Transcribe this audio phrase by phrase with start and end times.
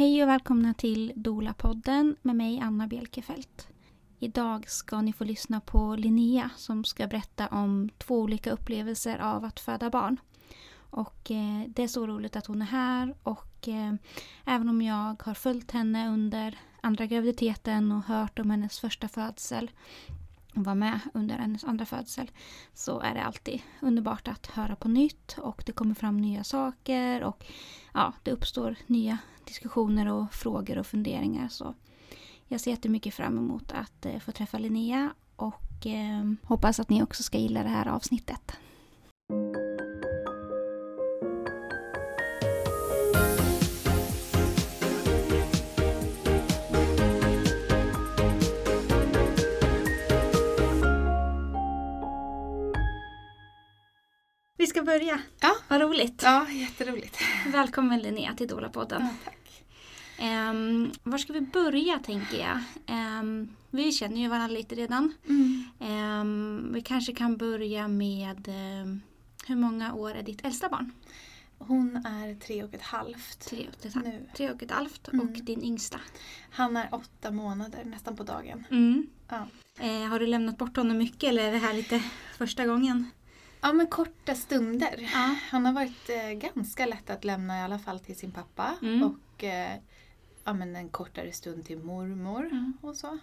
[0.00, 3.68] Hej och välkomna till Dola-podden med mig Anna Bjelkefelt.
[4.18, 9.44] Idag ska ni få lyssna på Linnea som ska berätta om två olika upplevelser av
[9.44, 10.16] att föda barn.
[10.74, 13.94] Och eh, det är så roligt att hon är här och eh,
[14.44, 19.70] även om jag har följt henne under andra graviditeten och hört om hennes första födsel
[20.54, 22.30] var med under hennes andra födsel
[22.74, 27.22] så är det alltid underbart att höra på nytt och det kommer fram nya saker
[27.22, 27.44] och
[27.94, 31.48] ja, det uppstår nya diskussioner och frågor och funderingar.
[31.48, 31.74] Så
[32.46, 37.02] jag ser jättemycket fram emot att eh, få träffa Linnea och eh, hoppas att ni
[37.02, 38.52] också ska gilla det här avsnittet.
[54.70, 55.20] Ska börja.
[55.40, 55.56] Ja.
[55.68, 56.22] Vad roligt.
[56.24, 57.18] Ja, jätteroligt.
[57.52, 59.02] Välkommen Linnea till Dolapodden.
[59.02, 59.36] Ja, tack.
[60.50, 62.58] Um, var ska vi börja tänker jag?
[62.86, 65.12] Ehm, vi känner ju varandra lite redan.
[65.28, 65.64] Mm.
[65.80, 68.48] Ehm, vi kanske kan börja med
[69.46, 70.92] hur många år är ditt äldsta barn?
[71.58, 74.26] Hon är tre och ett halvt Tre och ett, halvt- nu.
[74.36, 75.44] tre och ett halvt och Mm.
[75.44, 76.00] din yngsta.
[76.50, 78.64] Han är åtta månader, nästan på dagen.
[79.28, 79.46] Ja.
[79.80, 82.02] Eh, har du lämnat bort honom mycket eller är det här lite
[82.38, 83.10] första gången?
[83.60, 85.08] Ja, men korta stunder.
[85.12, 85.36] Ja.
[85.50, 88.76] Han har varit eh, ganska lätt att lämna i alla fall till sin pappa.
[88.82, 89.02] Mm.
[89.02, 89.78] Och eh,
[90.44, 92.72] ja, men en kortare stund till mormor Mm.
[92.80, 93.18] och så.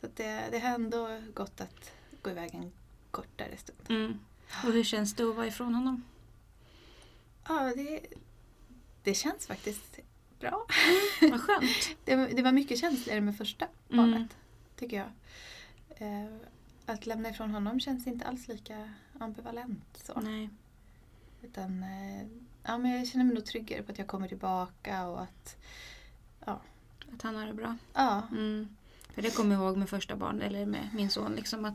[0.00, 2.72] Så det, det har ändå gått att gå iväg en
[3.10, 3.80] kortare stund.
[3.88, 4.18] Mm.
[4.66, 6.02] Och hur känns det att vara ifrån honom?
[7.48, 8.00] Ja, det,
[9.02, 9.98] det känns faktiskt
[10.40, 10.66] bra.
[11.20, 11.96] Vad skönt.
[12.04, 14.10] Det, det var mycket känsligare med första Mm.
[14.10, 14.36] barnet,
[14.76, 15.06] tycker jag.
[16.08, 16.30] Eh,
[16.86, 18.88] att lämna ifrån honom känns inte alls lika
[19.18, 20.02] ambivalent.
[20.04, 20.20] Så.
[20.20, 20.50] Nej.
[21.42, 22.26] Utan, eh,
[22.62, 25.56] ja, men jag känner mig nog tryggare på att jag kommer tillbaka och att...
[27.14, 27.76] Att han har det bra.
[27.94, 28.68] Ja, Mm.
[29.14, 31.32] För det kommer jag ihåg med första barn eller med min son.
[31.32, 31.74] Liksom att,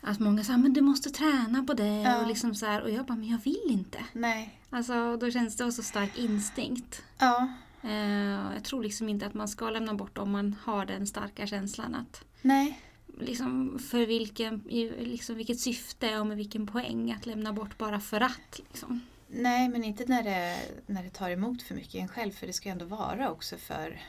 [0.00, 2.02] att många sa men du måste träna på det.
[2.02, 2.20] Ja.
[2.20, 3.98] Och, liksom så här, och jag bara, men jag vill inte.
[4.12, 4.60] nej.
[4.70, 7.02] Alltså, då känns det så stark instinkt.
[7.18, 7.48] Ja,
[7.82, 11.46] Eh, jag tror liksom inte att man ska lämna bort om man har den starka
[11.46, 12.80] känslan att nej.
[13.20, 14.58] Liksom för vilken,
[14.98, 18.58] liksom vilket syfte och med vilken poäng att lämna bort bara för att.
[18.58, 19.00] Liksom.
[19.28, 20.56] Nej, men inte när det,
[20.86, 22.32] när det tar emot för mycket i en själv.
[22.32, 24.00] För det ska ju ändå vara också för,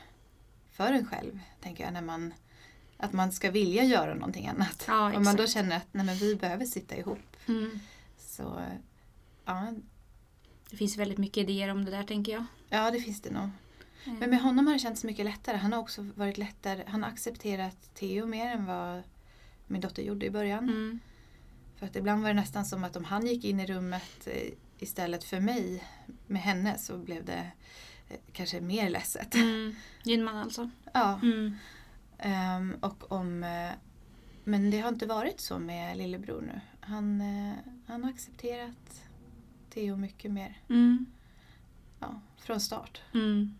[0.72, 1.92] för en själv, tänker jag.
[1.92, 2.34] När man,
[2.96, 4.84] att man ska vilja göra någonting annat.
[4.86, 7.18] Ja, Om man då känner att nej, men vi behöver sitta ihop.
[7.46, 7.80] Mm.
[8.18, 8.62] Så
[9.44, 9.74] ja,
[10.70, 12.44] Det finns väldigt mycket idéer om det där tänker jag.
[12.68, 13.48] ja, det finns det nog.
[14.04, 15.56] Men med honom har det känts mycket lättare.
[15.56, 16.84] Han har också varit lättare.
[16.86, 19.02] Han har accepterat Theo mer än vad
[19.66, 20.64] min dotter gjorde i början.
[20.64, 21.00] Mm.
[21.76, 24.52] För att ibland var det nästan som att om han gick in i rummet eh,
[24.78, 25.84] istället för mig
[26.26, 27.50] med henne så blev det
[28.08, 29.34] eh, kanske mer ledset.
[29.34, 29.74] Mm.
[30.04, 30.70] Din man alltså?
[30.92, 31.20] Ja.
[31.22, 31.56] Mm.
[32.18, 33.70] Ehm, och om, eh,
[34.44, 36.60] men det har inte varit så med lillebror nu.
[36.80, 37.22] Han,
[37.86, 39.02] han har accepterat
[39.70, 41.06] Theo mycket mer Mm.
[42.00, 43.02] ja, från start.
[43.14, 43.54] Mm.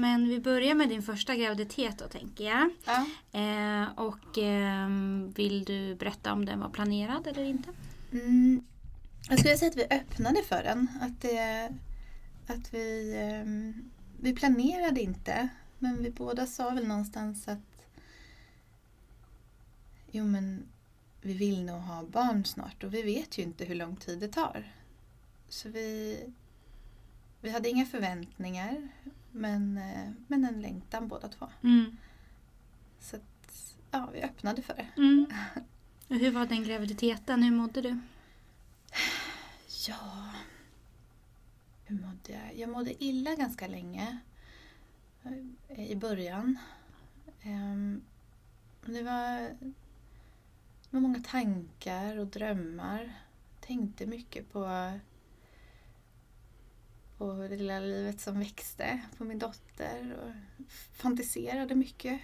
[0.00, 2.70] Men vi börjar med din första graviditet då tänker jag.
[2.84, 3.06] Ja.
[3.40, 7.70] Eh, och ehm, vill du berätta om den var planerad eller inte?
[8.12, 8.64] Mm,
[9.28, 10.88] jag skulle säga att vi öppnade för den.
[11.00, 11.70] Att, det,
[12.46, 13.90] att vi, ehm,
[14.20, 15.48] vi planerade inte.
[15.78, 17.86] Men vi båda sa väl någonstans att
[20.10, 20.68] jo men
[21.22, 24.28] vi vill nog ha barn snart och vi vet ju inte hur lång tid det
[24.28, 24.72] tar.
[25.48, 26.18] Så vi,
[27.40, 28.88] vi hade inga förväntningar
[29.32, 31.48] men, eh, men en längtan båda två.
[31.62, 31.96] Mm.
[33.00, 34.86] Så att, ja, vi öppnade för det.
[34.96, 35.26] Mm.
[36.08, 37.42] Hur var den graviditeten?
[37.42, 37.98] Hur mådde du?
[39.88, 40.30] Ja,
[41.84, 42.58] hur mådde jag?
[42.58, 44.18] Jag mådde illa ganska länge
[45.68, 46.58] eh, i början.
[47.42, 48.02] Ehm,
[48.86, 53.12] Det var, det var många tankar och drömmar.
[53.60, 54.92] Tänkte mycket på,
[57.18, 60.16] på det lilla livet som växte, på min dotter.
[60.22, 60.64] Och
[60.96, 62.20] fantiserade mycket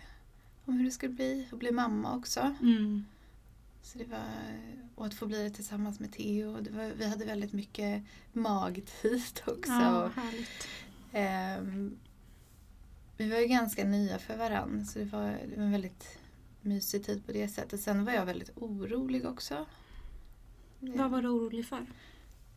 [0.65, 2.55] om hur det skulle bli att bli mamma också.
[2.61, 3.05] Mm.
[3.83, 4.27] Så det var,
[4.95, 6.61] och att få bli det tillsammans med Theo.
[6.61, 8.03] Det var, vi hade väldigt mycket
[8.33, 9.73] magtid också.
[9.73, 10.69] Ja, härligt.
[11.13, 11.99] Ehm,
[13.17, 16.19] vi var ju ganska nya för varandra så det var, det var en väldigt
[16.61, 17.81] mysig tid på det sättet.
[17.81, 19.67] Sen var jag väldigt orolig också.
[20.79, 21.87] Vad var du orolig för?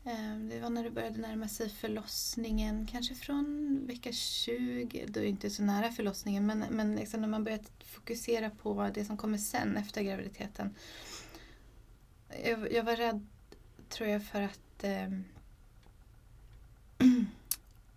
[0.06, 5.24] Ehm, det var när det började närma sig förlossningen, kanske från vecka 20, då är
[5.24, 9.18] det inte så nära förlossningen, men, men liksom när man börjat fokusera på det som
[9.18, 10.76] kommer sen efter graviditeten.
[12.44, 13.28] Jag, jag var rädd,
[13.90, 15.10] tror jag, för att eh,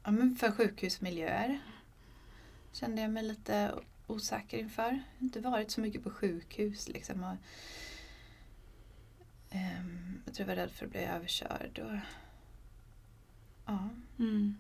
[0.05, 1.61] ja, men för sjukhusmiljöer.
[2.73, 3.75] kände jag mig lite
[4.07, 4.83] osäker inför.
[4.83, 7.25] Jag har inte varit så mycket på sjukhus liksom.
[7.25, 7.37] Och,
[9.55, 11.79] eh, jag tror jag var rädd för att bli överkörd.
[11.79, 11.99] Och,
[13.67, 13.89] ja.
[14.19, 14.59] Mm.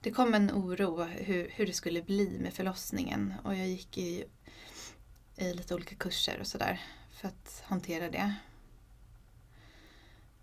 [0.00, 4.24] Det kom en oro hur, hur det skulle bli med förlossningen och jag gick i,
[5.36, 6.80] i lite olika kurser och sådär
[7.12, 8.34] för att hantera det.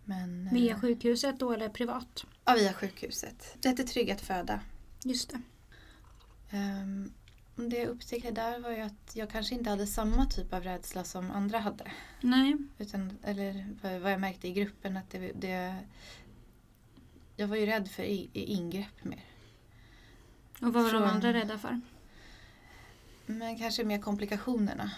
[0.04, 2.26] Men, eh, Via sjukhuset då eller privat?
[2.46, 3.58] Ja, via sjukhuset.
[3.60, 4.60] Det hette Trygg att föda.
[5.04, 5.42] Just det.
[6.58, 7.14] Um,
[7.56, 11.04] det jag upptäckte där var ju att jag kanske inte hade samma typ av rädsla
[11.04, 11.92] som andra hade.
[12.22, 12.58] Nej.
[12.78, 13.68] Utan, eller
[14.00, 15.76] vad- jag märkte i gruppen att det, det
[17.36, 19.24] jag var ju rädd för i, i ingrepp mer.
[20.62, 21.82] Och vad var de Från- andra rädda för?
[23.26, 24.92] Men kanske mer komplikationerna.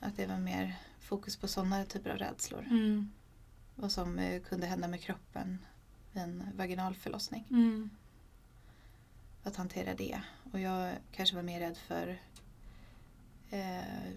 [0.00, 2.66] Att det var mer fokus på sådana typer av rädslor.
[2.70, 3.10] Mm.
[3.74, 5.58] Vad som eh, kunde hända med kroppen
[6.12, 7.44] vid en vaginal förlossning.
[7.50, 7.90] Mm.
[9.44, 10.20] Att hantera det.
[10.52, 12.18] Och jag kanske var mer rädd för
[13.50, 14.10] eh,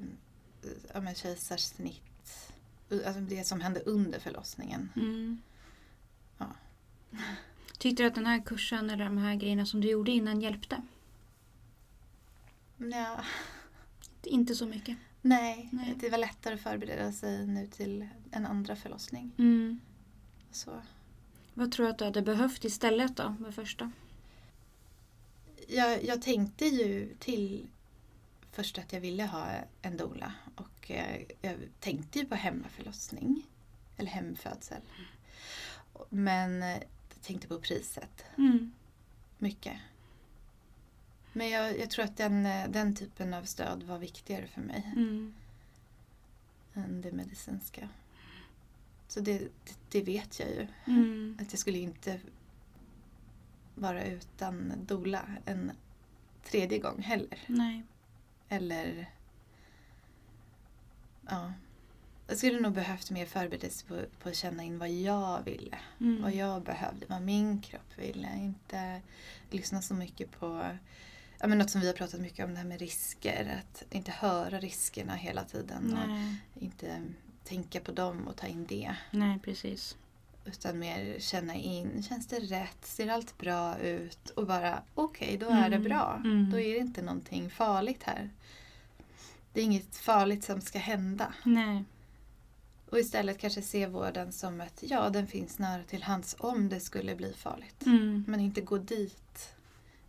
[0.94, 2.52] ja, men kejsarsnitt.
[2.92, 4.90] Alltså det som hände under förlossningen.
[4.96, 5.42] Mm.
[6.38, 6.46] Ja.
[7.78, 10.82] Tyckte du att den här kursen eller de här grejerna som du gjorde innan hjälpte?
[12.78, 13.24] Ja,
[14.24, 14.98] Inte så mycket.
[15.22, 15.96] nej, Nej.
[16.00, 19.32] det var lättare att förbereda sig nu till en andra förlossning.
[19.38, 19.80] Mm.
[20.52, 20.82] Så.
[21.54, 23.92] Vad tror du att du hade behövt istället då med första?
[25.68, 27.68] Jag, jag tänkte ju till
[28.52, 29.48] först att jag ville ha
[29.82, 33.44] en doula och eh, jag tänkte ju på hemmaförlossning.
[33.98, 34.82] Eller hemfödsel.
[36.10, 38.72] Men eh, jag tänkte på priset Mm.
[39.38, 39.78] mycket.
[41.34, 44.92] Men jag, jag tror att den, eh, den typen av stöd var viktigare för mig
[44.96, 45.34] Mm.
[46.74, 47.90] än det medicinska.
[49.08, 50.68] Så det, det, det vet jag ju.
[50.88, 51.38] Mm.
[51.42, 52.20] Att jag skulle inte
[53.78, 55.72] vara utan doula en
[56.44, 57.40] tredje gång heller.
[57.48, 57.84] Nej.
[58.50, 59.12] Eller...
[61.30, 61.54] Ja.
[62.28, 65.78] Jag skulle nog behövt mer förberedelse på, på att känna in vad jag ville.
[66.00, 66.22] Mm.
[66.22, 68.36] Vad jag behövde, vad min kropp ville.
[68.38, 69.02] Inte
[69.50, 70.78] lyssna så mycket på
[71.40, 73.62] ja, men något som vi har pratat mycket om, det här med risker.
[73.62, 75.98] Att inte höra riskerna hela tiden.
[75.98, 76.36] Och Nej.
[76.60, 77.04] inte
[77.44, 78.96] tänka på dem och ta in det.
[79.12, 79.98] Nej, precis.
[80.48, 82.86] Utan mer känna in, känns det rätt?
[82.86, 84.30] Ser allt bra ut?
[84.30, 86.22] Och bara, okej, då är det Mm, bra.
[86.24, 86.50] mm.
[86.52, 88.30] Då är det inte någonting farligt här.
[89.54, 91.34] Det är inget farligt som ska hända.
[91.44, 91.84] Nej.
[92.90, 96.80] Och istället kanske se vården som att, ja, den finns nära till hands om det
[96.80, 97.86] skulle bli farligt.
[97.86, 98.24] Mm.
[98.28, 99.54] Men inte gå dit.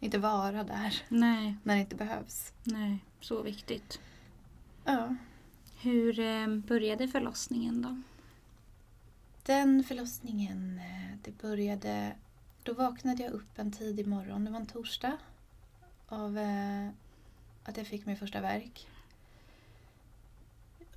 [0.00, 1.56] Inte vara där Nej.
[1.62, 2.52] när det inte behövs.
[2.64, 2.98] Nej.
[3.20, 4.00] Så viktigt.
[4.84, 5.16] Ja.
[5.80, 8.02] Hur eh, började förlossningen då?
[9.48, 12.16] Den förlossningen, eh, det började...
[12.62, 15.18] Då vaknade jag upp en tidig morgon, det var en torsdag,
[16.08, 16.88] av eh,
[17.64, 18.88] att jag fick min första verk.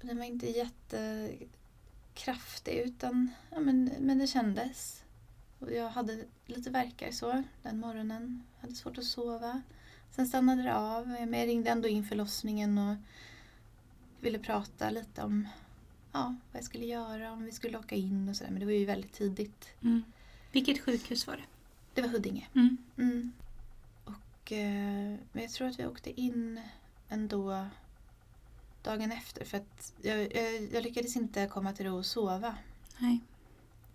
[0.02, 5.04] Den var inte jättekraftig utan ja, men, men det kändes.
[5.60, 8.44] Och jag hade lite verkar så den morgonen.
[8.62, 9.62] Hade svårt att sova.
[10.10, 11.08] Sen stannade det av.
[11.08, 12.96] Men jag ringde ändå in förlossningen och
[14.20, 15.48] ville prata lite om
[16.12, 18.52] ja, vad jag skulle göra, om vi skulle åka in och sådär.
[18.52, 19.70] Men det var ju väldigt tidigt.
[19.82, 20.04] Mm.
[20.52, 21.44] Vilket sjukhus var det?
[21.94, 22.48] Det var Huddinge.
[22.56, 22.78] Mm.
[22.98, 23.32] Mm.
[24.06, 26.62] Och, eh, men jag tror att vi åkte in
[27.10, 27.68] ändå
[28.84, 29.46] dagen efter.
[29.46, 32.56] För att jag, jag, jag lyckades inte komma till ro och sova.
[32.98, 33.20] Nej.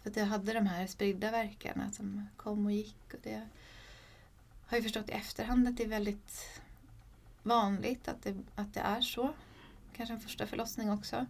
[0.03, 3.15] För att jag hade de här spridda verkarna som kom och gick.
[3.15, 3.49] Och det
[4.67, 6.61] har jag förstått i efterhand att det är väldigt
[7.43, 9.35] vanligt att det, att det är så.
[9.97, 11.27] Kanske en första förlossning också.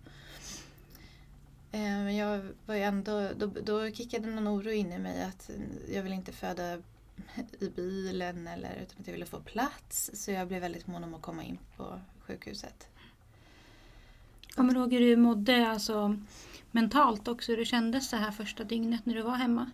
[1.76, 5.50] Eh, Men jag var ju ändå, då, då kickade någon oro in i mig att
[5.88, 6.78] jag vill inte föda
[7.60, 10.10] i bilen eller utan att jag ville få plats.
[10.14, 12.88] Så jag blev väldigt mån om att komma in på sjukhuset.
[14.54, 16.16] Kommer du ihåg hur du mådde alltså,
[16.70, 17.52] mentalt också?
[17.52, 19.70] Hur det kändes det här första dygnet när du var hemma?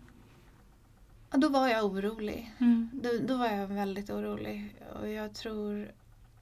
[1.30, 2.52] Och då var jag orolig.
[2.58, 2.90] Mm.
[2.92, 5.92] Då, då var jag väldigt orolig och jag tror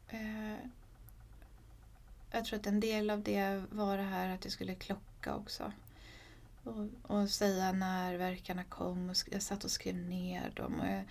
[0.09, 0.55] eh,
[2.31, 5.73] Jag tror att en del av det var det här att jag skulle klocka också.
[6.65, 10.81] Och, och säga när verkarna kom och jag satt och skrev ner dem.
[10.81, 11.05] Och, jag,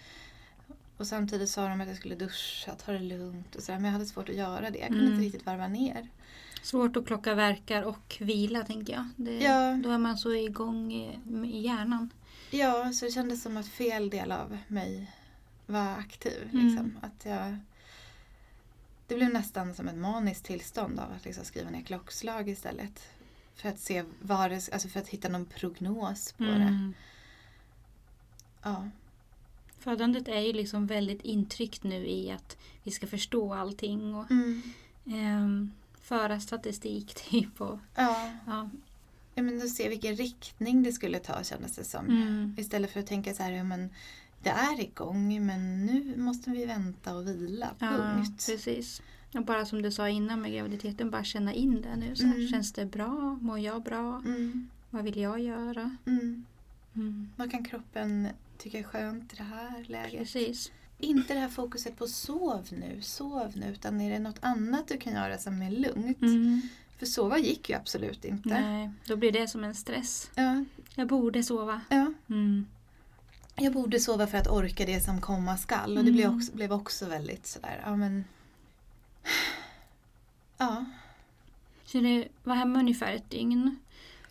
[0.97, 3.79] och samtidigt sa de att jag skulle duscha, ta det lugnt och sådär.
[3.79, 4.79] Men jag hade svårt att göra det.
[4.79, 5.13] Jag kunde Mm.
[5.13, 6.07] inte riktigt varva ner.
[6.63, 9.07] Svårt att klocka verkar och vila tänker jag.
[9.15, 9.79] Det, Ja.
[9.83, 12.09] Då är man så igång i, i hjärnan.
[12.51, 15.11] Ja, så det kändes som att fel del av mig
[15.65, 16.49] var aktiv.
[16.53, 16.67] Mm.
[16.67, 16.97] Liksom.
[17.01, 17.57] Att jag,
[19.07, 23.01] det blev nästan som ett maniskt tillstånd av att liksom skriva ner klockslag istället.
[23.61, 26.51] För att se vad det, alltså för att hitta någon prognos på det.
[26.51, 26.93] Mm.
[28.63, 28.89] Ja.
[29.79, 34.61] Födandet är ju liksom väldigt intryckt nu i att vi ska förstå allting och Mm.
[35.05, 37.61] ehm, föra statistik typ.
[37.61, 38.31] Och, Ja.
[38.45, 38.69] ja.
[39.35, 42.05] ja, men att se vilken riktning det skulle ta kändes det som.
[42.05, 42.55] Mm.
[42.57, 43.89] Istället för att tänka så här, ja, men
[44.43, 47.69] det är igång men nu måste vi vänta och vila.
[47.79, 48.45] ja, Punkt.
[48.45, 49.01] precis.
[49.33, 52.15] Och bara som du sa innan med graviditeten, bara känna in det nu.
[52.15, 52.47] Så här, Mm.
[52.47, 53.37] Känns det bra?
[53.41, 54.21] Mår jag bra?
[54.25, 54.69] Mm.
[54.89, 55.95] Vad vill jag göra?
[56.05, 56.45] Mm.
[56.95, 57.29] Mm.
[57.35, 60.19] Vad kan kroppen tycka är skönt i det här läget?
[60.19, 60.71] Precis.
[60.99, 64.97] Inte det här fokuset på sov nu, sov nu, utan är det något annat du
[64.97, 66.21] kan göra som är lugnt?
[66.21, 66.61] Mm.
[66.97, 68.49] För sova gick ju absolut inte.
[68.49, 70.29] Nej, då blir det som en stress.
[70.35, 71.81] Ja, Jag borde sova.
[71.89, 72.13] ja.
[72.29, 72.65] Mm.
[73.55, 76.13] Jag borde sova för att orka det som komma skall och det Mm.
[76.13, 78.23] blev också, blev också väldigt sådär, ja men...
[80.57, 80.85] Ja,
[81.85, 83.79] Så du var hemma ungefär ett dygn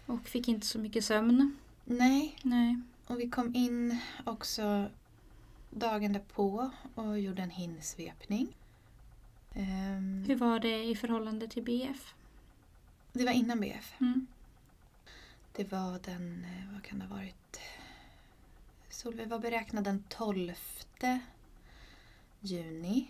[0.06, 1.56] och fick inte så mycket sömn.
[1.84, 2.36] nej.
[2.42, 2.80] Nej.
[3.06, 4.90] Och vi kom in också
[5.70, 8.56] dagen därpå och gjorde en hinsvepning.
[9.54, 12.14] Ehm, Hur var det i förhållande till BF?
[13.12, 13.94] det var innan BF.
[14.00, 14.26] Mm.
[15.52, 17.60] Det var den, eh, vad kan det ha varit?
[18.88, 20.54] Solveig var beräknad den 12
[22.40, 23.08] juni.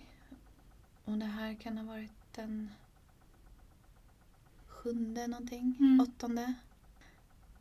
[1.09, 2.71] Och det här kan ha varit den
[4.69, 6.01] sjunde någonting, Mm.
[6.01, 6.43] åttonde.
[6.47, 6.55] Nej,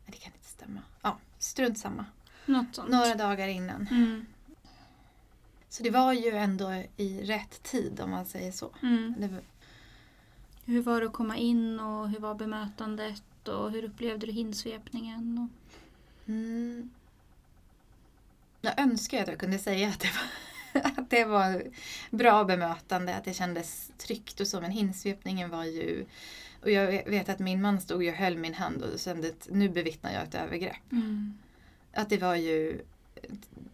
[0.06, 0.80] det kan inte stämma.
[1.02, 2.04] Ja, strunt samma.
[2.46, 2.90] Något sånt.
[2.90, 3.86] Några dagar innan.
[3.90, 4.26] Mm.
[5.68, 8.70] Så det var ju ändå i rätt tid om man säger så.
[8.82, 9.14] Mm.
[9.18, 9.40] Det
[10.64, 15.38] Hur var det att komma in och hur var bemötandet och hur upplevde du hinsvepningen?
[15.38, 16.28] Och...
[16.28, 16.90] mm,
[18.60, 20.28] jag önskar att jag kunde säga att det var,
[20.96, 21.62] att det var
[22.10, 26.06] bra bemötande, att det kändes tryggt och så, men hinsvepningen var ju...
[26.62, 29.68] Och jag vet att min man stod och höll min hand och kände att nu
[29.68, 30.92] bevittnar jag ett övergrepp.
[30.92, 31.38] Mm.
[31.92, 32.80] Att det var ju...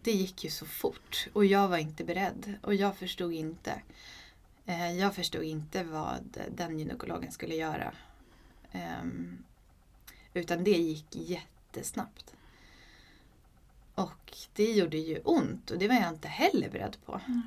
[0.01, 3.81] Det gick ju så fort och jag var inte beredd och jag förstod inte.
[4.65, 7.91] Eh, Jag förstod inte vad den gynekologen skulle göra.
[8.71, 9.37] Ehm,
[10.35, 12.34] Utan det gick jättesnabbt.
[13.95, 17.21] Och det gjorde ju ont och det var jag inte heller beredd på.
[17.27, 17.41] Nej.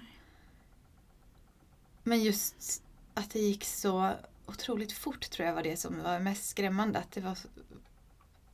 [2.03, 2.83] Men just
[3.15, 4.13] att det gick så
[4.47, 6.99] otroligt fort tror jag var det som var mest skrämmande.
[6.99, 7.39] Att det var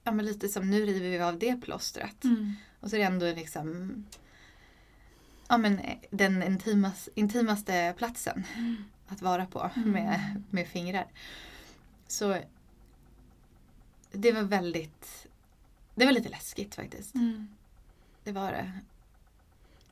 [0.04, 2.24] ja, men lite som nu river vi av det plåstret.
[2.24, 2.52] Mm.
[2.80, 4.04] Och så är det ändå liksom
[5.48, 8.76] ja, men den intimas, intimaste platsen Mm.
[9.08, 9.90] att vara på Mm.
[9.90, 11.06] med, med fingrar.
[12.08, 12.38] Så
[14.12, 15.26] det var väldigt,
[15.94, 17.14] det var lite läskigt faktiskt.
[17.14, 17.48] Mm.
[18.24, 18.72] Det var det.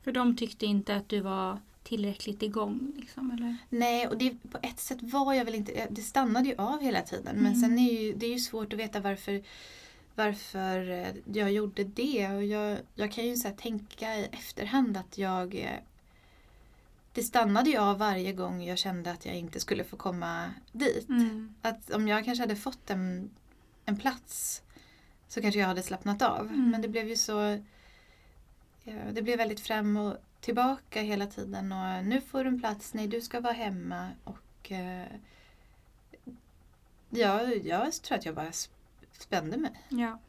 [0.01, 3.57] För de tyckte inte att du var tillräckligt igång liksom, eller?
[3.69, 7.01] Nej, och det, på ett sätt var jag väl inte, det stannade ju av hela
[7.01, 7.35] tiden.
[7.35, 7.61] Men Mm.
[7.61, 9.43] sen är ju, det är ju svårt att veta varför,
[10.15, 12.27] varför eh, jag gjorde det.
[12.27, 15.79] Och jag, jag kan ju så tänka i efterhand att jag eh,
[17.13, 21.09] det stannade ju av varje gång jag kände att jag inte skulle få komma dit.
[21.09, 21.55] Mm.
[21.61, 23.29] Att om jag kanske hade fått en,
[23.85, 24.61] en plats
[25.27, 26.47] så kanske jag hade slappnat av.
[26.47, 26.69] Mm.
[26.69, 27.63] Men det blev ju så...
[28.83, 31.71] Ja, det blev väldigt fram och tillbaka hela tiden.
[31.71, 34.09] Och nu får du en plats, nej du ska vara hemma.
[34.23, 35.07] Och eh,
[37.09, 38.69] ja, jag tror att jag bara sp-
[39.11, 40.19] spände mig Ja.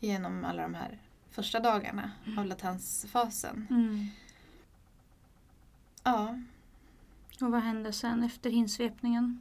[0.00, 0.98] genom alla de här
[1.30, 2.38] första dagarna Mm.
[2.38, 3.66] av latansfasen.
[3.70, 4.06] Mm.
[6.02, 6.38] Ja,
[7.40, 9.40] Och vad hände sen efter hinsvepningen?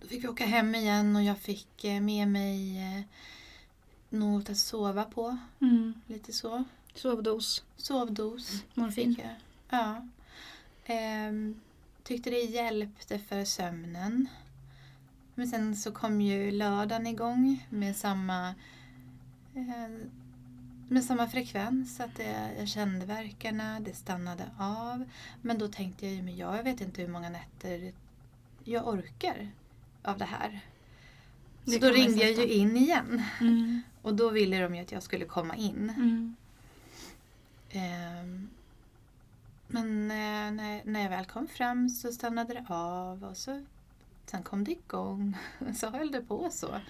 [0.00, 3.02] Då fick vi åka hem igen och jag fick eh, med mig eh,
[4.10, 5.38] något att sova på.
[5.60, 5.94] Mm.
[6.06, 6.64] Lite så.
[6.96, 8.64] Sovdos, Sovdos.
[8.74, 9.14] morfin.
[9.14, 9.34] Fick jag.
[9.68, 10.06] Ja.
[10.84, 11.60] Ehm,
[12.02, 14.28] tyckte det hjälpte för sömnen.
[15.34, 18.54] Men sen så kom ju lördagen igång med samma
[19.54, 20.08] eh,
[20.88, 22.00] med samma frekvens.
[22.00, 25.04] Att det, jag kände verkarna, det stannade av.
[25.42, 27.92] Men då tänkte jag ju, men jag vet inte hur många nätter
[28.64, 29.48] jag orkar
[30.02, 30.60] av det här.
[31.64, 33.22] Så Det då ringde jag ju in igen.
[33.40, 33.82] Mm.
[34.02, 35.92] Och då ville de ju att jag skulle komma in.
[35.96, 36.36] Mm.
[37.70, 38.48] Ehm,
[39.66, 43.64] Men eh, när, jag väl kom fram så stannade det av och så
[44.26, 45.36] sen kom det igång.
[45.74, 46.80] Så höll det på så.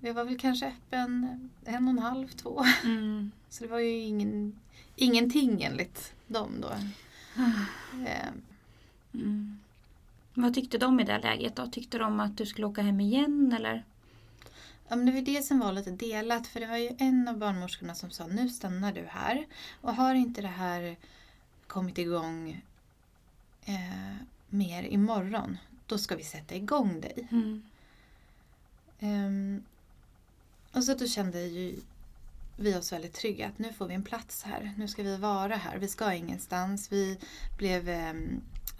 [0.00, 2.64] Jag var väl kanske öppen en och en halv, två.
[2.84, 3.30] Mm.
[3.48, 4.58] Så det var ju ingen,
[4.96, 6.70] ingenting enligt dem då.
[8.06, 8.42] Ehm,
[9.12, 9.58] Mm.
[10.34, 11.66] Vad tyckte de i det läget då?
[11.66, 13.84] Tyckte de att du skulle åka hem igen eller?
[14.90, 17.38] Ja, men det var det som var lite delat för det var ju en av
[17.38, 19.46] barnmorskorna som sa nu stannar du här
[19.80, 20.96] och har inte det här
[21.66, 22.62] kommit igång
[23.64, 24.14] eh,
[24.48, 27.28] mer imorgon då ska vi sätta igång dig.
[27.30, 27.62] Mm.
[29.00, 29.62] Ehm,
[30.72, 31.80] och så då kände ju
[32.56, 33.48] vi oss väldigt trygga.
[33.48, 34.74] Att nu får vi en plats här.
[34.76, 35.78] Nu ska vi vara här.
[35.78, 36.92] Vi ska ingenstans.
[36.92, 37.18] Vi
[37.58, 38.14] blev eh,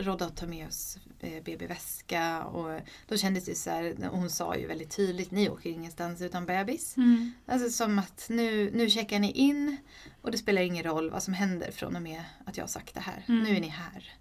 [0.02, 4.57] rådda att ta med oss eh, BB-väska och då kändes det så här, hon sa
[4.57, 6.97] ju väldigt tydligt, ni åker ingenstans utan bebis.
[6.97, 7.33] Mm.
[7.47, 9.76] Alltså som att nu, nu checkar ni in
[10.23, 12.95] och det spelar ingen roll vad som händer från och med att jag har sagt
[12.95, 13.25] det här.
[13.28, 13.42] Mm.
[13.45, 14.12] Nu är ni här.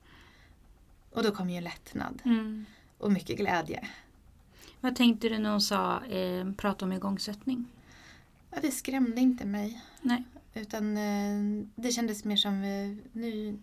[1.12, 2.66] Och då kom ju en lättnad Mm.
[2.98, 3.88] och mycket glädje.
[4.82, 7.66] Vad tänkte du när hon sa eh, prata om igångsättning?
[8.52, 9.82] Ja, det skrämde inte mig.
[10.02, 10.24] Nej.
[10.54, 13.60] Utan eh, det kändes mer som eh, nu,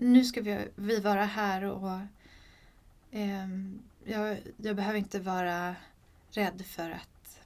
[0.00, 1.98] nu ska vi, vi vara här och
[3.10, 5.74] ehm, jag, jag behöver inte vara
[6.30, 7.40] rädd för att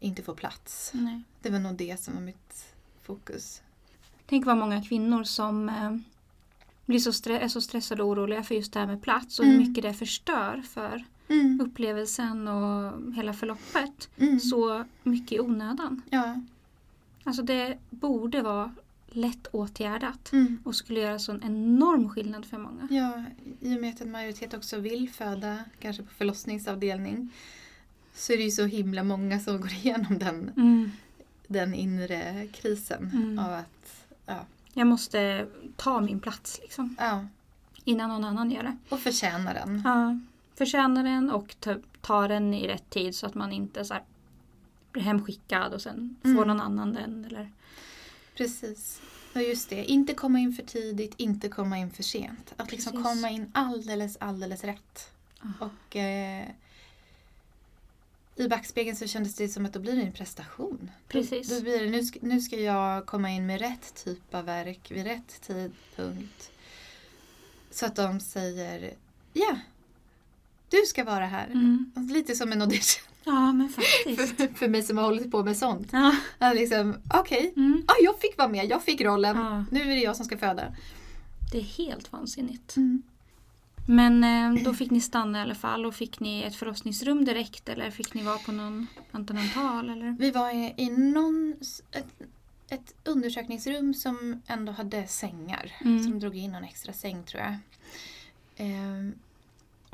[0.00, 0.90] inte få plats.
[0.94, 1.22] Nej.
[1.42, 3.62] Det var nog det som var mitt fokus.
[4.26, 5.96] Tänk vad många kvinnor som eh,
[6.86, 9.44] blir så stre- är så stressade och oroliga för just det här med plats och
[9.44, 9.68] hur Mm.
[9.68, 11.60] mycket det förstör för Mm.
[11.60, 14.08] upplevelsen och hela förloppet.
[14.18, 14.40] Mm.
[14.40, 16.02] Så mycket i onödan.
[16.10, 16.40] Ja.
[17.24, 18.74] Alltså det borde vara
[19.16, 20.58] lätt åtgärdat Mm.
[20.64, 22.88] och skulle göra sån enorm skillnad för många.
[22.90, 23.24] ja,
[23.60, 27.30] i och med att en majoritet också vill föda, kanske på förlossningsavdelning,
[28.14, 30.90] så är det ju så himla många som går igenom den, Mm.
[31.46, 33.38] den inre krisen Mm.
[33.38, 36.96] av att ja, Jag måste ta min plats liksom.
[36.98, 37.26] ja,
[37.86, 38.76] Innan någon annan gör det.
[38.88, 39.82] och förtjäna den.
[39.84, 40.18] Ja,
[40.54, 44.02] förtjänar den och ta, ta den i rätt tid så att man inte så här,
[44.92, 46.48] blir hemskickad och sen får Mm.
[46.48, 47.24] någon annan den.
[47.24, 47.50] Eller,
[48.34, 49.00] Precis.
[49.34, 52.54] Och just det, inte komma in för tidigt, inte komma in för sent.
[52.56, 53.06] Att liksom Precis.
[53.06, 55.10] komma in alldeles, alldeles rätt.
[55.40, 55.64] Ah.
[55.66, 56.48] Och eh,
[58.36, 60.90] i backspegeln så kändes det som att då blir det en prestation.
[61.08, 61.48] Precis.
[61.48, 64.44] Då, då blir det, nu, ska, nu ska jag komma in med rätt typ av
[64.44, 66.50] verk vid rätt tidpunkt.
[67.70, 68.94] Så att de säger
[69.32, 69.58] ja,
[70.68, 71.46] du ska vara här.
[71.46, 71.92] mm.
[72.10, 74.36] Lite som en audition Ja men faktiskt.
[74.36, 75.88] för, för mig som har hållit på med sånt.
[76.38, 76.52] ja.
[76.54, 77.82] Liksom, Okej, Mm.
[77.86, 79.36] ah, jag fick vara med, jag fick rollen.
[79.36, 79.64] Ja.
[79.70, 80.62] Nu är det jag som ska föda.
[81.52, 82.76] Det är helt vansinnigt.
[82.76, 83.02] Mm.
[83.88, 87.68] Men eh, då fick ni stanna i alla fall och fick ni ett förlossningsrum direkt
[87.68, 90.16] eller fick ni vara på någon antenatal eller?
[90.18, 91.54] Vi var i, i någon,
[91.92, 92.06] ett,
[92.68, 95.72] ett undersökningsrum som ändå hade sängar.
[95.80, 96.10] Mm.
[96.10, 97.56] De drog in någon extra säng tror jag.
[98.56, 99.12] Ehm,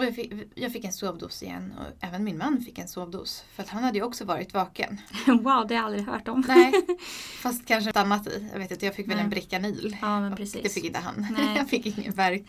[0.00, 3.44] och jag fick, jag fick en sovdos igen och även min man fick en sovdos.
[3.54, 5.00] För att han hade ju också varit vaken.
[5.26, 6.44] wow, det har jag aldrig hört om.
[6.48, 6.72] Nej,
[7.42, 8.48] fast kanske ett annat i.
[8.52, 9.24] Jag vet inte, jag fick väl Nej.
[9.24, 9.96] en Bricanyl.
[10.00, 10.62] Ja men precis.
[10.62, 11.26] Det fick inte han.
[11.38, 11.56] Nej.
[11.56, 12.42] jag fick ingen värk.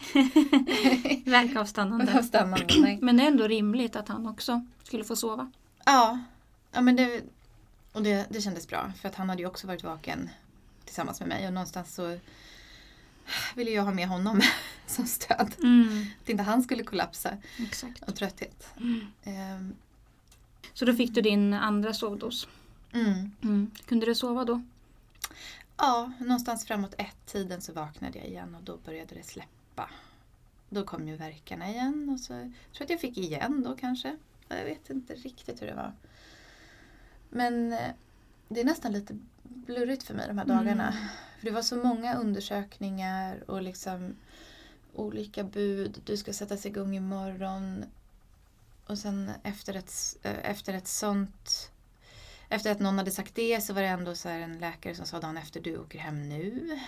[1.25, 2.17] Verkavstannande.
[2.19, 2.97] Avstannande.
[3.01, 5.51] Men det är ändå rimligt att han också skulle få sova.
[5.85, 6.19] Ja,
[6.71, 7.21] ja men det,
[7.91, 10.29] och det, det kändes bra för att han hade ju också varit vaken
[10.85, 12.17] tillsammans med mig och någonstans så
[13.55, 14.41] ville jag ha med honom
[14.87, 15.55] som stöd.
[15.63, 16.05] Mm.
[16.23, 18.03] Att inte han skulle kollapsa Exakt.
[18.03, 18.73] av trötthet.
[18.77, 19.05] Mm.
[19.23, 19.75] Ehm,
[20.73, 22.47] Så då fick du din andra sovdos.
[22.93, 23.31] Mm.
[23.43, 23.71] Mm.
[23.85, 24.61] Kunde du sova då?
[25.77, 29.89] Ja, någonstans framåt ett-tiden så vaknade jag igen och då började det släppa.
[30.69, 34.17] Då kom ju verkarna igen och så jag tror att jag fick igen då kanske.
[34.47, 35.93] Jag vet inte riktigt hur det var.
[37.29, 37.91] Men eh,
[38.53, 40.87] det är nästan lite blurrigt för mig de här dagarna.
[40.87, 41.03] Mm.
[41.39, 44.15] För det var så många undersökningar och liksom
[44.93, 46.01] olika bud.
[46.05, 47.85] Du ska sättas igång imorgon.
[48.85, 51.71] Och sen efter ett, eh, efter ett sånt
[52.49, 55.19] efter att någon hade sagt det så var det ändå så en läkare som sa
[55.19, 56.79] dagen efter du åker hem nu.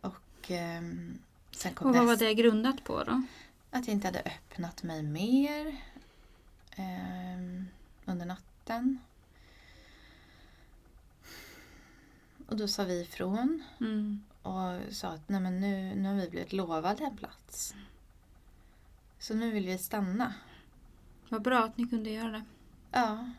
[0.00, 1.18] Och ehm,
[1.50, 3.22] sen kom Och vad var det grundat på då?
[3.70, 5.76] att jag inte hade öppnat mig mer
[6.76, 7.66] ehm,
[8.04, 8.98] under natten.
[12.50, 14.24] Och då sa vi ifrån Mm.
[14.42, 17.74] och sa att Nej, men nu, nu har vi blivit lovade en plats.
[19.18, 20.34] Så nu vill vi stanna.
[21.28, 22.44] Vad bra att ni kunde göra det.
[22.92, 23.30] Ja.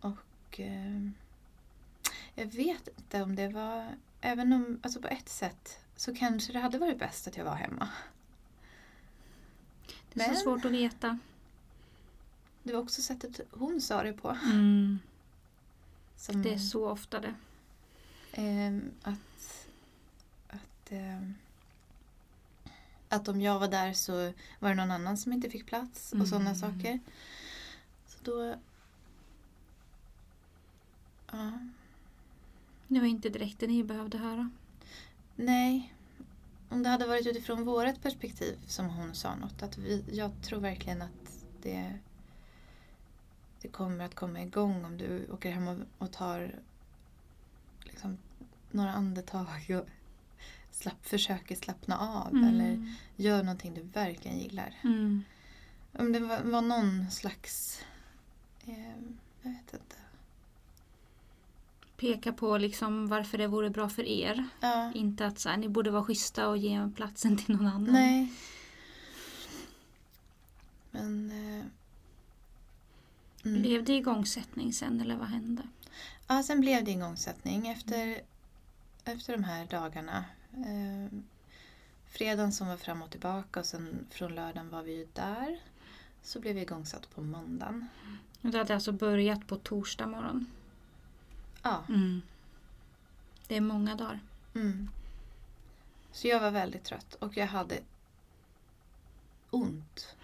[0.00, 1.14] Och ehm,
[2.34, 3.88] jag vet inte om det var,
[4.20, 7.54] även om, alltså på ett sätt så kanske det hade varit bäst att jag var
[7.54, 7.88] hemma.
[10.12, 11.18] Det är Men- så svårt att veta.
[12.62, 14.28] Det var också sättet hon sa det på.
[14.30, 14.98] Mm.
[16.20, 17.34] Som, Det är så ofta det.
[18.32, 19.66] ehm, att,
[20.48, 21.34] att, ehm,
[23.08, 26.28] att om jag var där så var det någon annan som inte fick plats och
[26.28, 26.54] sådana Mm.
[26.60, 27.00] saker.
[28.06, 28.54] Så då...
[31.32, 31.58] Ja.
[32.88, 34.50] Det var inte direkt det ni behövde höra.
[35.36, 35.94] Nej.
[36.68, 39.62] Om det hade varit utifrån vårt perspektiv som hon sa något.
[39.62, 41.98] Att vi, jag tror verkligen att det,
[43.62, 46.54] det kommer att komma igång om du åker hem och, och tar
[47.80, 48.18] liksom,
[48.70, 49.88] några andetag och
[50.70, 52.44] slapp, försöker slappna av.
[52.48, 54.74] Eller gör någonting du verkligen gillar.
[54.84, 55.24] Mm.
[55.92, 57.82] Om det var, var någon slags
[58.66, 58.90] eh,
[59.42, 59.96] Jag vet inte.
[61.96, 64.48] Peka på liksom varför det vore bra för er.
[64.60, 64.92] Ja.
[64.94, 67.92] Inte att så här, ni borde vara schyssta och ge platsen till någon annan.
[67.92, 68.32] Nej.
[70.90, 71.30] Men...
[71.30, 71.64] Eh,
[73.44, 73.62] mm.
[73.62, 75.62] Blev det igångsättning sen eller vad hände?
[76.26, 78.20] Ja, sen blev det igångsättning efter,
[79.04, 80.24] efter de här dagarna.
[80.52, 81.18] Eh,
[82.06, 85.60] fredagen som var fram och tillbaka och sen från lördagen var vi ju där.
[86.22, 87.88] Så blev vi igångsatt på måndagen.
[88.40, 90.46] Det hade alltså börjat på torsdag morgon.
[91.62, 91.84] Ja.
[93.48, 94.20] Det är många dagar.
[94.54, 94.90] Mm.
[96.12, 97.78] Så jag var väldigt trött och jag hade
[99.50, 100.16] ont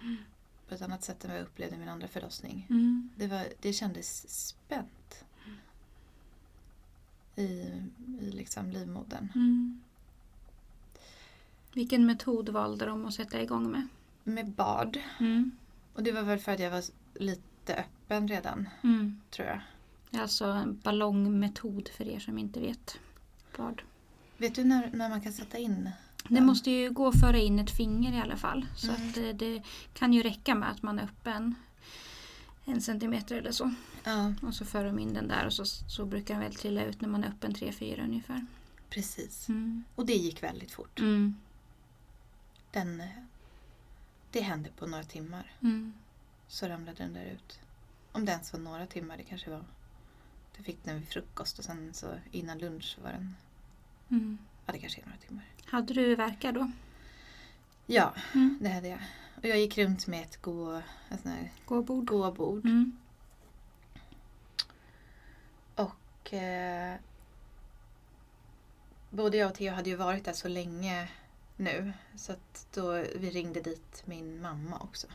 [0.67, 2.67] på ett annat sätt än vad jag upplevde min andra förlossning.
[2.69, 3.09] Mm.
[3.15, 5.23] Det, var, det kändes spänt
[7.35, 7.43] i,
[8.21, 9.31] i liksom livmodern.
[9.35, 9.81] Mm.
[11.73, 13.87] Vilken metod valde de att sätta igång med?
[14.23, 14.97] Med bad.
[15.19, 15.51] Mm.
[15.93, 19.21] Och det var väl för att jag var lite öppen redan, Mm.
[19.31, 19.61] tror jag.
[20.21, 22.99] Alltså en ballongmetod för er som inte vet
[23.57, 23.81] vad.
[24.37, 25.89] Vet du när, när man kan sätta in?
[26.29, 28.65] Det måste ju gå att föra in ett finger i alla fall.
[28.75, 29.07] Så Mm.
[29.09, 29.63] att det, det
[29.93, 31.55] kan ju räcka med att man är öppen
[32.65, 33.73] en centimeter eller så.
[34.03, 36.83] Ja, Och så för de in den där och så, så brukar den väl trilla
[36.83, 38.45] ut när man är öppen 3-4 ungefär.
[38.89, 39.49] precis.
[39.49, 39.83] Mm.
[39.95, 40.99] Och det gick väldigt fort.
[40.99, 41.35] Mm.
[42.71, 43.07] Den, eh,
[44.31, 45.51] det hände på några timmar.
[45.61, 45.93] Mm.
[46.47, 47.59] Så ramlade den där ut.
[48.11, 49.63] Om det ens var några timmar, det kanske var.
[50.57, 53.35] Jag fick den vid frukost och sen så innan lunch var den,
[54.09, 54.37] Mm.
[54.65, 55.45] ja det kanske är några timmar.
[55.69, 56.71] Hade du verkar då?
[57.85, 58.57] Ja, Mm.
[58.61, 58.99] det hade jag.
[59.35, 62.05] Och jag gick runt med ett gå, här Gåbord?
[62.07, 62.65] gåbord.
[62.65, 62.97] Mm.
[65.75, 66.95] Och eh,
[69.09, 71.09] både jag och Theo hade ju varit där så länge
[71.55, 71.93] nu.
[72.15, 75.07] Så att då vi ringde dit min mamma också.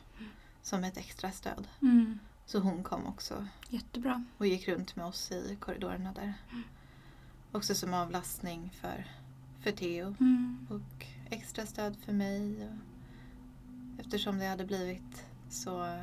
[0.62, 1.68] Som ett extra stöd.
[1.82, 2.18] Mm.
[2.46, 4.24] Så hon kom också Jättebra.
[4.38, 6.34] och gick runt med oss i korridorerna där.
[7.52, 9.04] Också som avlastning för,
[9.62, 10.14] för Theo.
[10.20, 10.66] Mm.
[10.70, 12.68] Och extra stöd för mig.
[13.98, 15.98] Eftersom det hade blivit så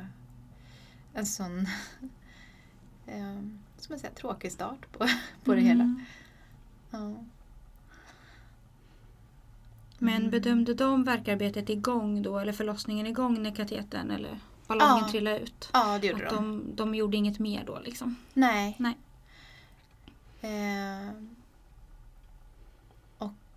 [1.14, 1.58] en sån
[3.06, 3.34] eh,
[3.78, 5.06] som jag säger, tråkig start på,
[5.44, 5.82] på det hela.
[5.84, 6.04] Mm.
[6.90, 7.14] Ja.
[9.98, 10.30] Men Mm.
[10.30, 15.08] bedömde de verkarbetet igång då eller förlossningen igång när katetern eller ballongen Ja.
[15.10, 15.70] trillade ut?
[15.72, 16.58] Ja, det gjorde Att de.
[16.66, 18.16] de, de gjorde inget mer då liksom?
[18.34, 18.76] Nej.
[18.78, 18.98] Nej.
[20.40, 21.12] Eh,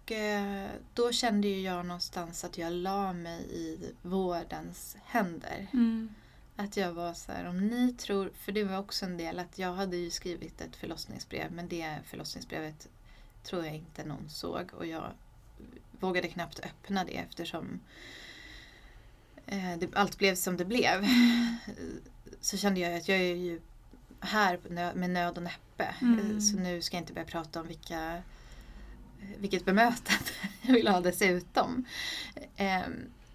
[0.03, 5.67] och eh, då kände ju jag någonstans att jag la mig i vårdens händer.
[5.73, 6.15] Mm.
[6.55, 9.59] Att jag var så här, om ni tror, för det var också en del att
[9.59, 12.87] jag hade ju skrivit ett förlossningsbrev men det förlossningsbrevet
[13.43, 15.11] tror jag inte någon såg och jag
[15.99, 17.79] vågade knappt öppna det eftersom
[19.45, 21.07] eh, det, allt blev som det blev.
[22.41, 23.61] Så kände jag att jag är ju
[24.19, 24.59] här
[24.95, 26.41] med nöd och näppe Mm.
[26.41, 28.23] så nu ska jag inte börja prata om vilka
[29.37, 30.23] vilket bemötande
[30.61, 31.85] jag vill ha dessutom.
[32.55, 32.81] Eh,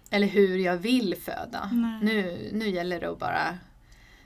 [0.09, 1.69] eller hur jag vill föda.
[1.73, 1.99] Nej.
[2.03, 3.57] Nu, nu gäller det att bara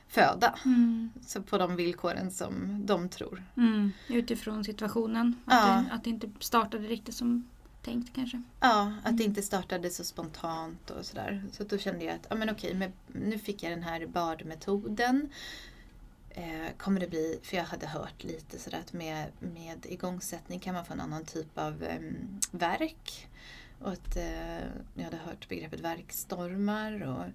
[0.07, 0.55] föda.
[0.65, 1.09] Mm.
[1.25, 3.43] Så på de villkoren som de tror.
[3.57, 3.91] Mm.
[4.07, 5.35] Utifrån situationen.
[5.45, 5.83] Att, Ja.
[5.89, 7.47] det, att det inte startade riktigt som
[7.81, 8.41] tänkt kanske.
[8.59, 9.17] Ja, att Mm.
[9.17, 11.43] det inte startade så spontant och sådär.
[11.51, 15.29] Så då kände jag att ja, men okej, men nu fick jag den här badmetoden.
[16.35, 20.73] Eh, kommer det bli, för jag hade hört lite sådär att med, med igångsättning kan
[20.73, 23.27] man få en annan typ av um, verk.
[23.79, 24.57] Och att eh,
[24.93, 27.25] jag hade hört begreppet verkstormar och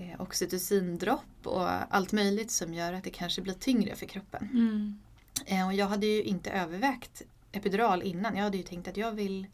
[0.00, 4.48] eh, oxytocindropp och allt möjligt som gör att det kanske blir tyngre för kroppen.
[4.52, 4.98] Mm.
[5.46, 8.36] Eh, och jag hade ju inte övervägt epidural innan.
[8.36, 9.46] Jag hade ju tänkt att jag vill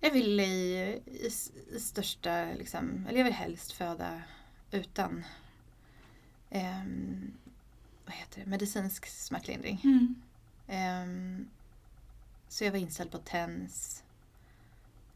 [0.00, 1.30] jag vill i, i,
[1.76, 4.22] i största, liksom, eller jag vill helst föda
[4.70, 5.24] utan
[6.50, 7.32] ehm,
[8.06, 9.80] vad heter det, medicinsk smärtlindring.
[9.84, 10.14] Mm.
[10.66, 11.48] Ehm,
[12.48, 14.02] så jag var inställd på TENS.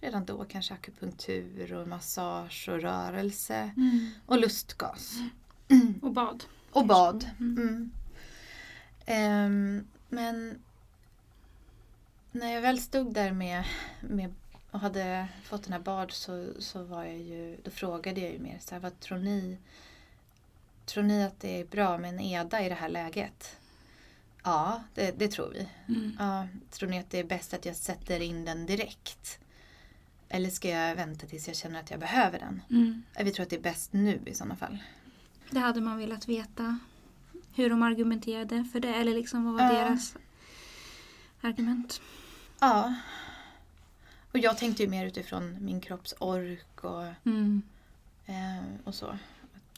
[0.01, 4.11] Redan då kanske akupunktur och massage och rörelse Mm.
[4.27, 5.15] och lustgas.
[6.03, 6.45] Och bad.
[6.71, 7.31] Och bad.
[7.41, 7.59] Mm.
[7.59, 7.91] Mm.
[9.07, 10.59] Ehm, men
[12.33, 13.65] när jag väl stod där med,
[14.01, 14.35] med
[14.71, 18.39] och hade fått den här bad så, så var jag ju, då frågade jag ju
[18.39, 19.59] mer så här, vad tror ni?
[20.91, 23.57] Tror ni att det är bra med en EDA i det här läget?
[24.45, 25.69] Ja, det, det tror vi.
[25.95, 26.17] Mm.
[26.19, 29.39] Ja, tror ni att det är bäst att jag sätter in den direkt?
[30.29, 32.63] Eller ska jag vänta tills jag känner att jag behöver den?
[32.71, 33.03] Mm.
[33.25, 34.79] Vi tror att det är bäst nu i sådana fall.
[35.51, 36.79] Det hade man velat veta.
[37.55, 38.95] Hur de argumenterade för det.
[38.95, 39.85] Eller liksom vad var Ja.
[39.85, 40.17] deras
[41.41, 42.01] argument.
[42.61, 42.95] Ja.
[44.33, 47.63] Och jag tänkte ju mer utifrån min kropps ork och, Mm.
[48.27, 49.19] eh, och så.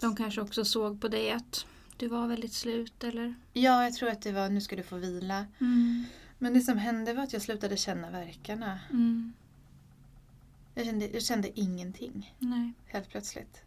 [0.03, 3.35] De kanske också såg på dig att Du var väldigt slut eller?
[3.53, 5.47] Ja, jag tror att det var nu ska du få vila.
[5.61, 6.05] Mm.
[6.39, 8.81] Men det som hände var att jag slutade känna verkarna.
[8.91, 9.33] Mm.
[10.75, 12.73] Jag kände, jag kände ingenting Nej.
[12.87, 13.63] helt plötsligt.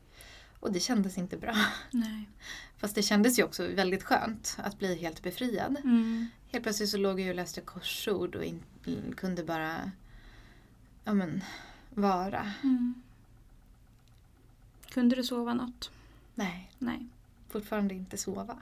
[0.60, 1.56] Och det kändes inte bra.
[1.92, 2.30] Nej.
[2.78, 5.78] Fast det kändes ju också väldigt skönt att bli helt befriad.
[5.84, 6.28] Mm.
[6.52, 8.64] Helt plötsligt så låg jag och läste korsord och in,
[9.18, 9.92] kunde bara
[11.04, 11.44] ja, men,
[11.90, 12.52] vara.
[12.64, 12.94] Mm.
[14.90, 15.92] Kunde du sova något?
[16.36, 17.08] Nej, Nej.
[17.50, 18.58] fortfarande inte sova.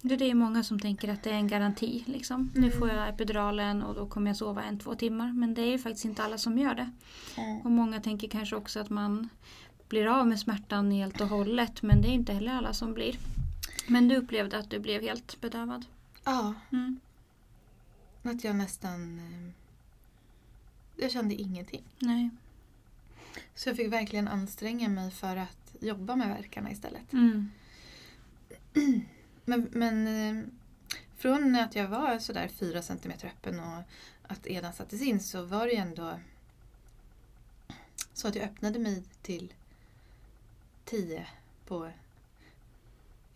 [0.00, 2.04] Det är många som tänker att det är en garanti.
[2.06, 2.50] Liksom.
[2.54, 5.32] Nu får jag epiduralen och då kommer jag sova en, två timmar.
[5.32, 6.90] Men det är ju faktiskt inte alla som gör det.
[7.64, 9.28] Och många tänker kanske också att man
[9.88, 11.82] blir av med smärtan helt och hållet.
[11.82, 13.18] Men det är inte heller alla som blir.
[13.88, 15.84] Men du upplevde att du blev helt bedövad?
[16.24, 17.00] Ja, Mm.
[18.22, 19.18] att jag nästan...
[19.18, 19.50] eh,
[21.02, 21.82] Jag kände ingenting.
[21.98, 22.30] Nej.
[23.54, 27.12] Så jag fick verkligen anstränga mig för att jobba med verkarna istället.
[27.12, 27.50] Mm.
[29.44, 30.44] Men, men eh,
[31.16, 33.82] från att jag var sådär fyra centimeter öppen och
[34.22, 36.18] att edan sattes in så var det ju ändå
[38.12, 39.54] så att jag öppnade mig till
[40.84, 41.26] tio
[41.66, 41.90] på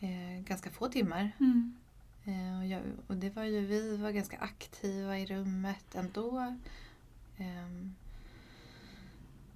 [0.00, 1.32] eh, ganska få timmar.
[1.40, 1.76] Mm.
[2.24, 6.56] Eh, och, jag, och det var ju, vi var ganska aktiva i rummet ändå.
[7.38, 7.94] Ehm,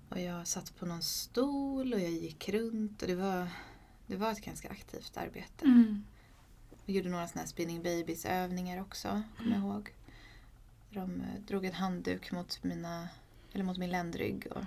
[0.08, 3.48] och jag satt på någon stol och jag gick runt och det var,
[4.06, 5.64] det var ett ganska aktivt arbete.
[5.64, 6.04] Mm.
[6.86, 9.92] Vi gjorde några sådana här spinning babies övningar också, kommer jag ihåg.
[10.90, 13.08] De eh, drog en handduk mot, mina,
[13.52, 14.46] eller mot min ländrygg.
[14.50, 14.64] Och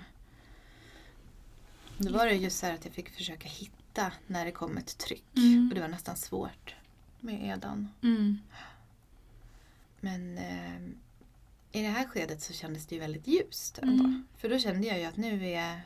[1.98, 4.98] då var det just så här att jag fick försöka hitta när det kom ett
[4.98, 5.36] tryck.
[5.36, 5.68] Mm.
[5.68, 6.74] Och det var nästan svårt
[7.20, 7.88] med edan.
[8.02, 8.38] Mm.
[10.00, 10.80] Men eh,
[11.72, 14.04] i det här skedet så kändes det ju väldigt ljust ändå.
[14.04, 14.26] Mm.
[14.36, 15.80] För då kände jag ju att nu är,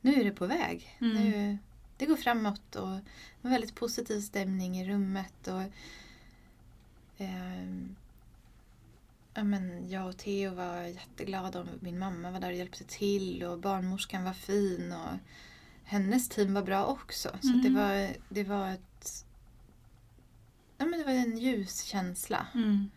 [0.00, 0.96] nu är det på väg.
[1.00, 1.14] Mm.
[1.16, 1.58] Nu,
[1.96, 3.02] det går framåt och det
[3.42, 5.48] var väldigt positiv stämning i rummet.
[5.48, 5.62] Och,
[7.18, 7.96] ehm,
[9.34, 13.42] ja, men jag och Theo var jätteglada och min mamma var där och hjälpte till
[13.44, 15.18] och barnmorskan var fin och
[15.84, 17.28] hennes team var bra också.
[17.28, 17.74] Så att det, Mm.
[17.74, 19.24] var, det var ett
[20.78, 22.46] ja, men det var en ljus känsla.
[22.54, 22.90] Mm.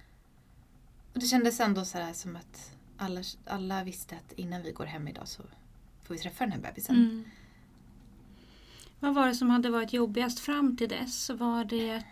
[1.14, 4.86] Och det kändes ändå så här som att alla, alla visste att innan vi går
[4.86, 5.44] hem idag så
[6.04, 6.96] får vi träffa den här bebisen.
[6.96, 7.24] Mm.
[9.00, 11.30] Vad var det som hade varit jobbigast fram till dess?
[11.30, 12.04] Var det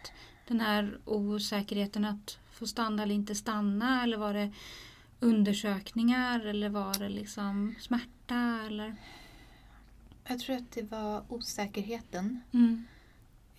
[0.47, 4.03] den här osäkerheten att få stanna eller inte stanna?
[4.03, 4.51] Eller var det
[5.19, 6.45] undersökningar?
[6.45, 8.63] Eller var det liksom smärta?
[8.67, 8.95] Eller?
[10.23, 12.41] Jag tror att det var osäkerheten.
[12.51, 12.87] Mm.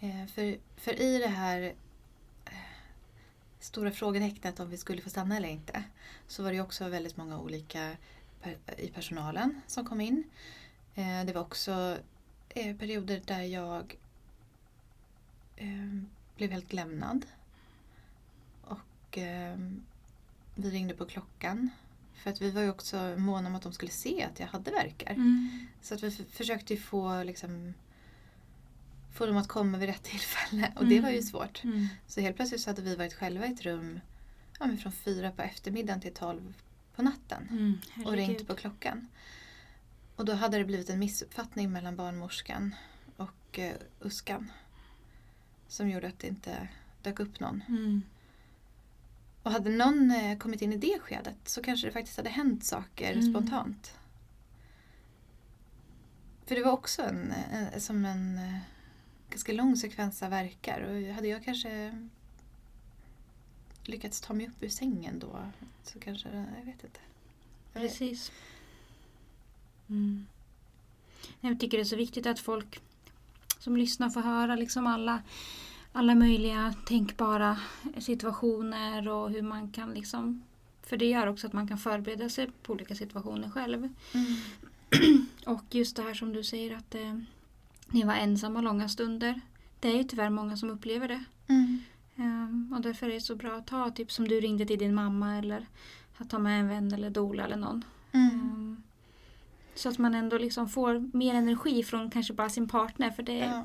[0.01, 1.75] Eh, för, för i det här
[3.63, 5.85] stora frågetecknet om vi skulle få stanna eller inte
[6.27, 7.97] så var det också väldigt många olika
[8.79, 10.25] i personalen som kom in.
[10.95, 11.99] Eh, det var också
[12.49, 13.97] eh, perioder där jag
[15.57, 16.03] eh,
[16.37, 17.27] blev helt lämnad.
[18.63, 19.59] Och eh,
[20.55, 21.71] vi ringde på klockan.
[22.15, 24.71] För att vi var ju också måna om att de skulle se att jag hade
[24.71, 25.11] verkar.
[25.11, 25.67] Mm.
[25.83, 27.75] Så att vi försökte få, liksom,
[29.13, 30.73] få dem att komma vid rätt tillfälle.
[30.77, 31.27] Och det var ju Mm.
[31.27, 31.65] svårt.
[31.65, 31.87] Mm.
[32.07, 34.01] Så helt plötsligt så hade vi varit själva i ett rum
[34.61, 36.55] ja, men från fyra på eftermiddagen till tolv
[36.97, 37.49] på natten.
[37.51, 38.07] Mm.
[38.07, 39.09] Och ringt på klockan.
[40.17, 42.75] Och då hade det blivit en missuppfattning mellan barnmorskan
[43.17, 44.53] och eh, Uskan.
[45.69, 46.69] Som gjorde att det inte
[47.03, 47.63] dök upp någon.
[47.69, 48.03] Mm.
[49.43, 52.65] Och hade någon eh, kommit in i det skedet så kanske det faktiskt hade hänt
[52.65, 53.33] saker Mm.
[53.33, 53.95] spontant.
[56.47, 58.57] För det var också en, en, som en eh,
[59.33, 60.81] ganska lång sekvens av verkar.
[60.81, 61.99] Och hade jag kanske
[63.85, 65.47] lyckats ta mig upp ur sängen då
[65.83, 67.01] så kanske, jag vet inte.
[67.73, 68.33] Jag vet- Precis.
[69.89, 70.27] Mm.
[71.41, 72.81] Jag tycker det är så viktigt att folk
[73.59, 75.23] som lyssnar får höra liksom alla,
[75.93, 77.61] alla möjliga tänkbara
[77.99, 80.43] situationer och hur man kan liksom
[80.83, 83.89] för det gör också att man kan förbereda sig på olika situationer själv.
[84.15, 84.37] Mm.
[85.47, 87.19] Och just det här som du säger att eh,
[87.93, 89.41] ni var ensamma långa stunder.
[89.81, 91.25] Det är ju tyvärr många som upplever det.
[91.49, 91.79] Mm.
[92.17, 94.95] Ehm, och därför är det så bra att ta, typ som du ringde till din
[94.95, 95.67] mamma eller
[96.19, 97.85] att ta med en vän eller dola eller någon.
[98.13, 98.31] Mm.
[98.31, 98.83] Ehm,
[99.75, 103.41] så att man ändå liksom får mer energi från kanske bara sin partner för det
[103.41, 103.65] är Ja.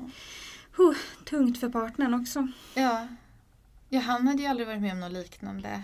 [0.76, 2.48] huh, tungt för partnern också.
[2.74, 3.08] Ja.
[3.88, 5.82] ja, han hade ju aldrig varit med om något liknande.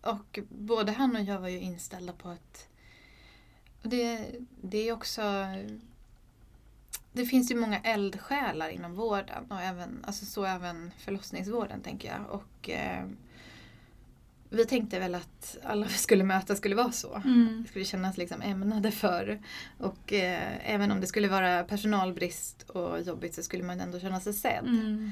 [0.00, 2.68] Och både han och jag var ju inställda på att...
[3.82, 4.30] Det,
[4.62, 5.22] det är också...
[7.12, 12.30] Det finns ju många eldsjälar inom vården och även, alltså så även förlossningsvården tänker jag.
[12.30, 13.04] Och eh,
[14.50, 17.14] vi tänkte väl att alla vi skulle möta skulle vara så.
[17.14, 17.62] Mm.
[17.62, 19.40] Det skulle kännas liksom ämnade för.
[19.78, 24.20] Och eh, även om det skulle vara personalbrist och jobbigt så skulle man ändå känna
[24.20, 24.66] sig sedd.
[24.66, 25.10] Mm.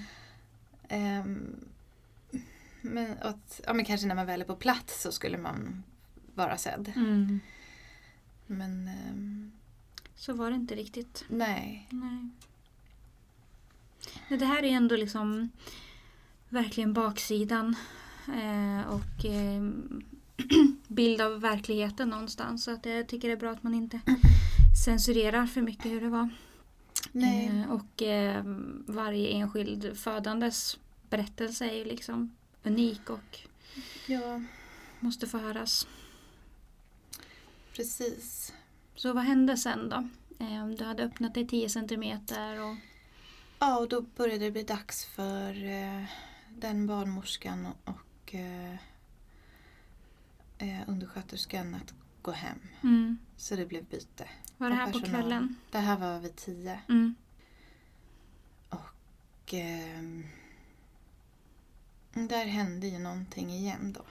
[0.89, 1.65] Ehm,
[2.81, 5.83] men, att, ja, men kanske när man väl är på plats så skulle man
[6.35, 6.93] vara sedd.
[6.97, 7.41] Mm.
[8.47, 9.53] Men ehm,
[10.21, 11.25] Så var det inte riktigt.
[11.29, 11.87] nej.
[11.91, 12.29] Nej.
[14.39, 15.51] Det här är ändå liksom
[16.49, 17.77] verkligen baksidan
[18.29, 19.63] eh, och eh,
[20.89, 22.65] bild av verkligheten någonstans.
[22.65, 24.01] Så att jag tycker det är bra att man inte
[24.85, 26.29] censurerar för mycket hur det var.
[27.13, 27.47] nej.
[27.47, 28.43] Eh, och eh,
[28.87, 30.79] varje enskild födandes
[31.11, 33.39] berättelse är ju liksom unik och
[34.07, 34.43] Ja,
[35.01, 35.87] måste få höras.
[37.77, 38.53] precis.
[39.01, 40.09] Så vad hände sen då?
[40.45, 42.77] Eh, du hade öppnat dig 10 centimeter och
[43.59, 46.05] Ja, och då började det bli dags för eh,
[46.49, 48.75] den barnmorskan och eh,
[50.59, 52.59] eh, undersköterskan att gå hem.
[52.83, 53.19] mm.
[53.37, 54.29] Så det blev byte.
[54.57, 55.57] Var det här på kvällen?
[55.71, 56.81] Det här var vid tio.
[56.89, 57.15] Mm.
[58.69, 60.27] Och ehm,
[62.13, 64.05] där hände ju någonting igen då.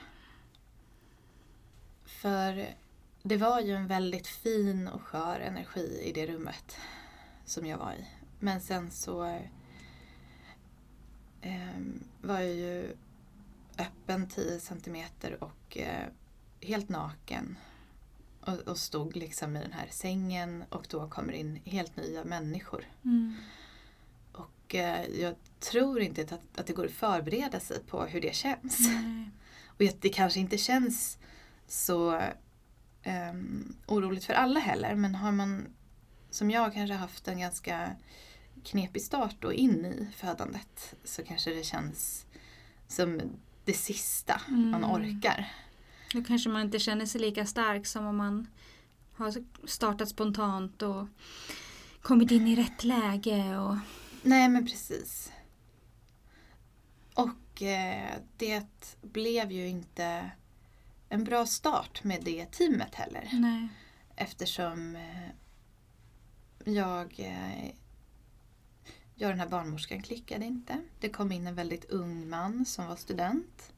[2.04, 2.74] För
[3.22, 6.76] det var ju en väldigt fin och skör energi i det rummet
[7.44, 8.06] som jag var i.
[8.38, 9.40] Men sen så
[11.40, 12.96] ehm, var jag ju
[13.78, 16.06] öppen 10 centimeter och eh,
[16.60, 17.58] helt naken.
[18.40, 22.84] Och, och stod liksom i den här sängen och då kommer in helt nya människor.
[23.04, 23.36] Mm.
[24.32, 28.34] Och eh, jag tror inte att, att det går att förbereda sig på hur det
[28.34, 28.78] känns.
[28.78, 29.30] Nej.
[29.66, 31.18] Och att det kanske inte känns
[31.66, 32.22] så
[33.06, 34.94] um, oroligt för alla heller.
[34.94, 35.66] Men har man
[36.30, 37.90] som jag kanske haft en ganska
[38.64, 42.26] knepig start och in i födandet så kanske det känns
[42.88, 43.20] som
[43.64, 44.90] det sista man Mm.
[44.90, 45.52] orkar.
[46.14, 48.46] Då kanske man inte känner sig lika stark som om man
[49.12, 49.34] har
[49.66, 51.06] startat spontant och
[52.02, 53.58] kommit in i rätt läge.
[53.58, 53.76] Och,
[54.22, 55.32] Nej men precis.
[57.14, 60.30] Och eh, det blev ju inte
[61.12, 63.28] en bra start med det teamet heller.
[63.32, 63.68] nej.
[64.16, 65.28] Eftersom eh,
[66.74, 67.70] jag, eh,
[69.14, 70.80] jag den här barnmorskan klickade inte.
[71.00, 73.72] Det kom in en väldigt ung man som var student.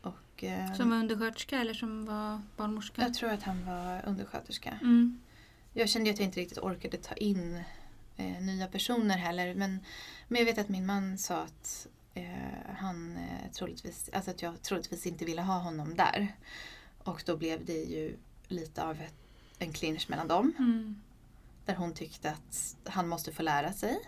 [0.00, 3.02] Och, eh, Som var undersköterska eller som var barnmorska?
[3.02, 4.78] jag tror att han var undersköterska.
[4.82, 5.20] Mm.
[5.72, 7.62] Jag kände att jag inte riktigt orkade ta in
[8.16, 9.54] eh, nya personer heller.
[9.54, 9.80] Men,
[10.28, 13.18] men jag vet att min man sa att eh, han
[13.52, 16.34] troligtvis, alltså att jag troligtvis inte ville ha honom där.
[16.98, 18.16] Och då blev det ju
[18.48, 19.14] lite av ett,
[19.58, 20.52] en clinch mellan dem.
[20.58, 21.00] Mm.
[21.64, 23.98] Där hon tyckte att han måste få lära sig.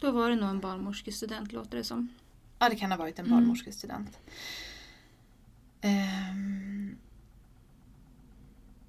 [0.00, 2.08] Då var det nog en barnmorskestudent låter det som.
[2.58, 3.38] Ja, det kan ha varit en Mm.
[3.38, 4.18] barnmorskestudent.
[5.80, 6.96] Ehm,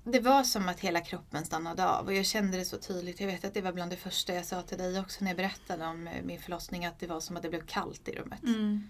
[0.04, 3.20] det var som att hela kroppen stannade av och jag kände det så tydligt.
[3.20, 5.38] Jag vet att det var bland det första jag sa till dig också när jag
[5.38, 6.86] berättade om eh, min förlossning.
[6.86, 8.44] Att det var som att det blev kallt i rummet.
[8.44, 8.84] Mm.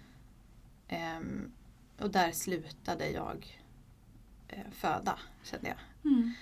[0.88, 1.52] Ehm,
[2.00, 3.62] och där slutade jag
[4.48, 6.12] eh, föda, kände jag.
[6.12, 6.34] Mm.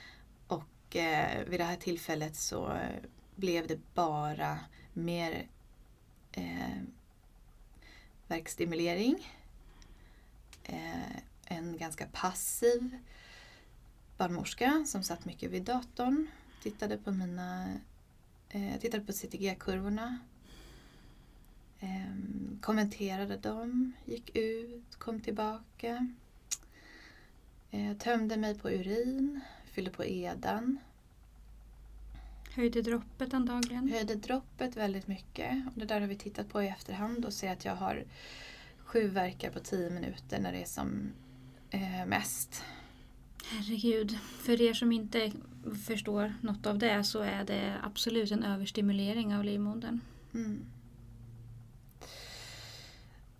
[0.47, 2.77] Och eh, vid det här tillfället så
[3.35, 4.59] blev det bara
[4.93, 5.47] mer
[6.31, 6.81] eh,
[8.27, 9.27] verkstimulering.
[10.63, 12.99] Eh, en ganska passiv
[14.17, 16.27] barnmorska som satt mycket vid datorn.
[16.61, 17.73] Tittade på mina
[18.49, 20.19] eh, tittade på CTG-kurvorna.
[21.83, 26.07] Eh, kommenterade dem, gick ut, kom tillbaka.
[27.71, 30.79] Eh, tömde mig på urin, fyllde på edan.
[32.55, 33.89] Höjde droppet antagligen.
[33.89, 35.67] Höjde droppet väldigt mycket.
[35.67, 38.03] Och det där har vi tittat på i efterhand och ser att jag har
[38.77, 41.11] sju verkar på tio minuter när det är som
[41.69, 42.63] eh, mest.
[43.45, 44.17] Herregud.
[44.19, 45.31] För er som inte
[45.85, 49.99] förstår något av det så är det absolut en överstimulering av livmodern.
[50.33, 50.65] Mm.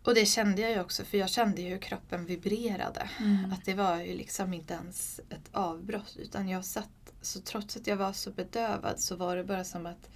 [0.03, 3.09] Och det kände jag ju också för jag kände ju hur kroppen vibrerade.
[3.19, 3.51] Mm.
[3.53, 7.87] Att det var ju liksom inte ens ett avbrott utan jag satt, så trots att
[7.87, 10.09] jag var så bedövad så var det bara som att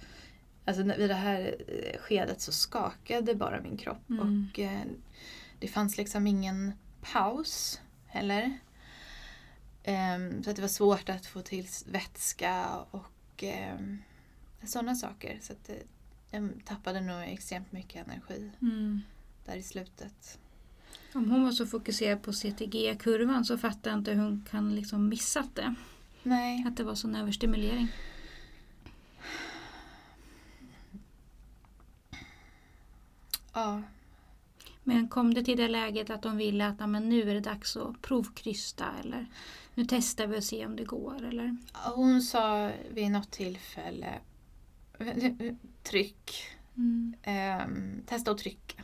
[0.64, 4.48] Alltså vid det här eh, skedet så skakade bara min kropp Mm.
[4.52, 4.80] och eh,
[5.58, 6.72] det fanns liksom ingen
[7.12, 8.58] paus heller.
[9.84, 13.98] Ehm, så att det var svårt att få till vätska och ehm,
[14.66, 15.38] sådana saker.
[15.42, 15.74] Så att eh,
[16.30, 19.02] jag tappade nog extremt mycket energi Mm.
[19.48, 20.38] Där i slutet.
[21.14, 25.08] Om hon var så fokuserad på CTG-kurvan så fattar jag inte hur hon kan liksom
[25.08, 25.74] missat det.
[26.22, 26.64] Nej.
[26.68, 27.88] Att det var sån överstimulering.
[33.52, 33.82] Ja.
[34.84, 37.76] Men kom det till det läget att de ville att men nu är det dags
[37.76, 39.26] att provkrysta eller
[39.74, 41.24] nu testar vi och ser om det går?
[41.24, 41.56] Eller?
[41.72, 44.14] Hon sa vid något tillfälle
[45.82, 46.32] tryck.
[46.76, 47.14] Mm.
[47.22, 47.66] Eh,
[48.06, 48.82] testa att trycka.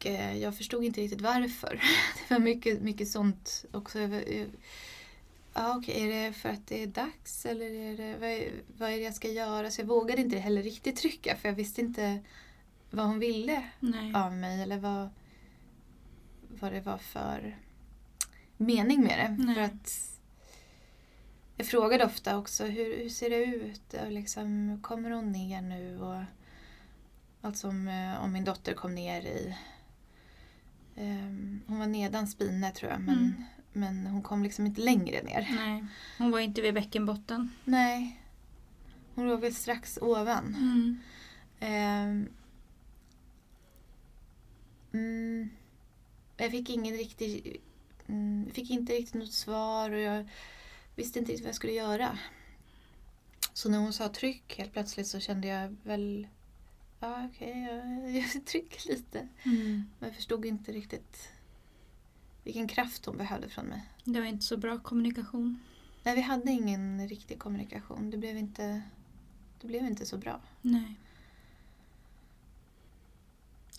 [0.00, 1.82] Och eh, jag förstod inte riktigt varför.
[2.28, 3.98] Det var mycket, mycket sånt också.
[5.54, 8.90] Ja, okej, är det för att det är dags eller är det, vad, är, vad
[8.90, 9.70] är det jag ska göra?
[9.70, 12.18] Så jag vågade inte heller riktigt trycka för jag visste inte
[12.90, 14.14] vad hon ville Nej.
[14.14, 15.08] av mig eller vad,
[16.48, 17.58] vad det var för
[18.56, 19.44] mening med det.
[19.44, 19.54] Nej.
[19.54, 20.18] För att
[21.56, 23.94] jag frågade ofta också hur, hur ser det ut?
[23.94, 26.00] Och liksom, kommer hon ner nu?
[26.00, 26.22] Och,
[27.40, 29.56] alltså om, eh, om min dotter kom ner i...
[31.00, 33.44] ehm, hon var nedan spine tror jag men, Mm.
[33.72, 35.48] men hon kom liksom inte längre ner.
[35.56, 35.84] Nej,
[36.18, 37.50] hon var inte vid bäckenbotten.
[37.64, 38.20] Nej.
[39.14, 40.54] Hon låg väl strax ovan.
[41.60, 42.28] Mm.
[44.92, 45.50] Mm,
[46.36, 47.60] jag fick ingen riktig...
[48.08, 50.28] Mm, fick inte riktigt något svar och jag
[50.96, 52.18] visste inte riktigt vad jag skulle göra.
[53.52, 56.26] Så när hon sa tryck helt plötsligt så kände jag väl...
[57.00, 59.28] Ja, okej, jag, jag trycker lite.
[59.42, 59.84] Mm.
[59.98, 61.28] Men jag förstod inte riktigt
[62.44, 63.84] vilken kraft hon behövde från mig.
[64.04, 65.60] Det var inte så bra kommunikation.
[66.02, 68.10] Nej, vi hade ingen riktig kommunikation.
[68.10, 68.82] Det blev inte,
[69.60, 70.40] det blev inte så bra.
[70.62, 70.94] Nej.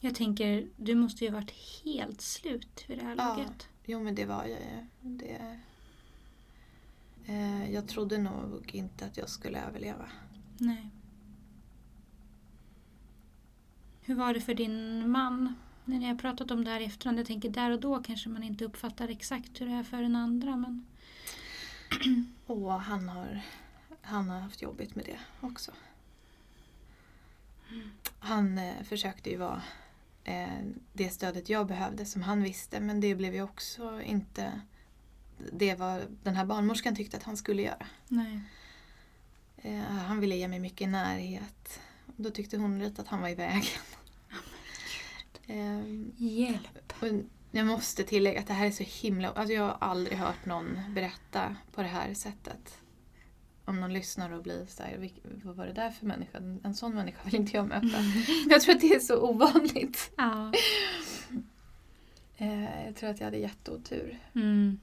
[0.02, 1.54] Jag tänker, du måste ju ha varit
[1.84, 3.28] helt slut vid det här Ja.
[3.38, 3.68] laget.
[3.86, 4.88] Jo, men det var jag ju.
[5.02, 5.60] Det...
[7.26, 10.10] Eh, jag trodde nog inte att jag skulle överleva.
[10.58, 10.90] Nej.
[14.02, 15.56] Hur var det för din man?
[15.86, 17.20] När ni har pratat om det här i efterhand.
[17.20, 20.16] Jag tänker där och då kanske man inte uppfattar exakt hur det är för den
[20.16, 20.56] andra.
[20.56, 20.86] Men...
[22.46, 23.42] Och han har,
[24.02, 25.72] han har haft jobbigt med det också.
[28.20, 29.62] Han eh, försökte ju vara
[30.24, 30.60] eh,
[30.94, 34.62] det stödet jag behövde som han visste men det blev ju också inte
[35.52, 37.86] det vad den här barnmorskan tyckte att han skulle göra.
[38.08, 38.40] Nej.
[39.58, 41.80] Eh, han ville ge mig mycket närhet.
[42.22, 43.62] Då tyckte hon lite att han var i vägen.
[45.48, 45.82] Eh,
[46.18, 46.94] Hjälp.
[47.02, 47.08] och
[47.52, 49.30] jag måste tillägga att det här är så himla...
[49.30, 52.78] Alltså jag har aldrig hört någon berätta på det här sättet.
[53.66, 56.38] Om någon lyssnar och blir så här, "Vilk- vad var det där för människa?
[56.64, 57.98] En sån människa vill inte jag möta.
[58.50, 60.12] Jag tror att det är så ovanligt.
[60.18, 60.52] Ja.
[62.38, 64.80] Eh, jag tror att jag hade jätteotur Mm.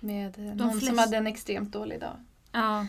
[0.00, 2.16] med någon som flest- hade en extremt dålig dag.
[2.52, 2.86] ja.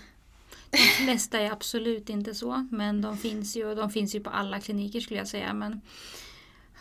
[0.72, 2.68] De flesta är absolut inte så.
[2.72, 5.54] Men de finns ju, de finns ju på alla kliniker skulle jag säga.
[5.54, 5.82] Men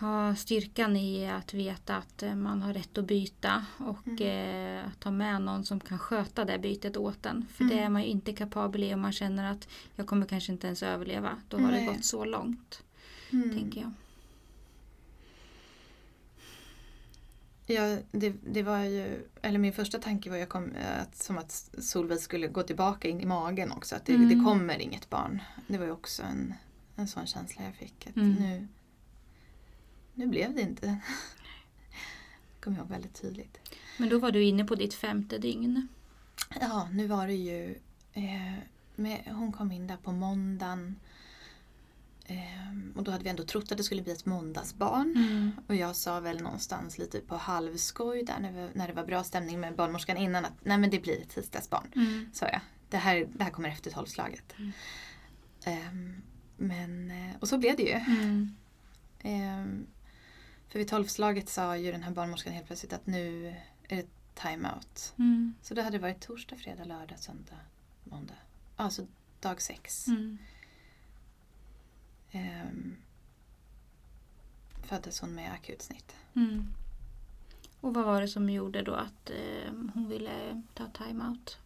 [0.01, 4.79] ha styrkan i att veta att eh, man har rätt att byta och Mm.
[4.85, 7.47] eh, ta med någon som kan sköta det bytet åt en.
[7.55, 7.85] För det Mm.
[7.85, 10.83] är man ju inte kapabel i om man känner att jag kommer kanske inte ens
[10.83, 11.37] överleva.
[11.49, 11.87] Då har Nej.
[11.87, 12.83] det gått så långt,
[13.33, 13.51] Mm.
[13.59, 13.93] tänker jag.
[17.71, 22.21] Ja, det, det var ju, eller min första tanke var kom, att, som att Solveig
[22.21, 23.97] skulle gå tillbaka in i magen också.
[23.97, 24.29] Att det, Mm.
[24.29, 25.43] det kommer inget barn.
[25.67, 26.55] Det var ju också en,
[26.97, 28.07] en sån känsla jag fick.
[28.07, 28.33] Att Mm.
[28.35, 28.69] nu,
[30.15, 30.87] nu blev det inte.
[30.87, 30.99] Det
[32.61, 33.59] kommer jag ihåg väldigt tydligt.
[33.99, 35.89] Men då var du inne på ditt femte dygn.
[36.61, 37.79] Ja, nu var det ju...
[38.13, 38.55] Eh,
[38.97, 40.97] med, hon kom in där på måndagen.
[42.29, 45.15] Eh, och då hade vi ändå trott att det skulle bli ett måndagsbarn.
[45.17, 45.53] Mm.
[45.67, 49.25] Och jag sa väl någonstans lite på halvskoj där när, vi, när det var bra
[49.25, 51.93] stämning med barnmorskan innan att nej men det blir ett tisdagsbarn.
[51.95, 52.31] Mm.
[52.33, 52.61] Sa jag.
[52.89, 54.55] Det här, det här kommer efter tolvslaget.
[54.59, 54.73] Mm.
[55.65, 56.23] Ehm,
[56.57, 57.93] men, eh, och så blev det ju.
[57.93, 58.57] Mm.
[59.23, 59.87] Ehm,
[60.69, 63.55] för vid tolvslaget sa ju den här barnmorskan helt plötsligt att nu
[63.89, 65.15] är det time-out.
[65.19, 65.55] Mm.
[65.63, 67.61] Så då hade det varit torsdag, fredag, lördag, söndag,
[68.05, 68.35] måndag.
[68.77, 69.07] Alltså
[69.41, 70.09] dag sex.
[72.33, 72.97] Ehm,
[74.83, 76.17] föddes hon med akutsnitt.
[76.35, 76.75] Mm.
[77.81, 81.59] Och vad var det som gjorde då att eh, hon ville ta time-out?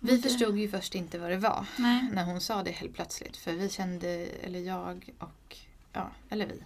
[0.00, 2.08] Vi förstod ju först inte vad det var Nej.
[2.12, 3.36] när hon sa det helt plötsligt.
[3.36, 5.56] För vi kände, eller jag och,
[5.92, 6.64] ja, eller vi,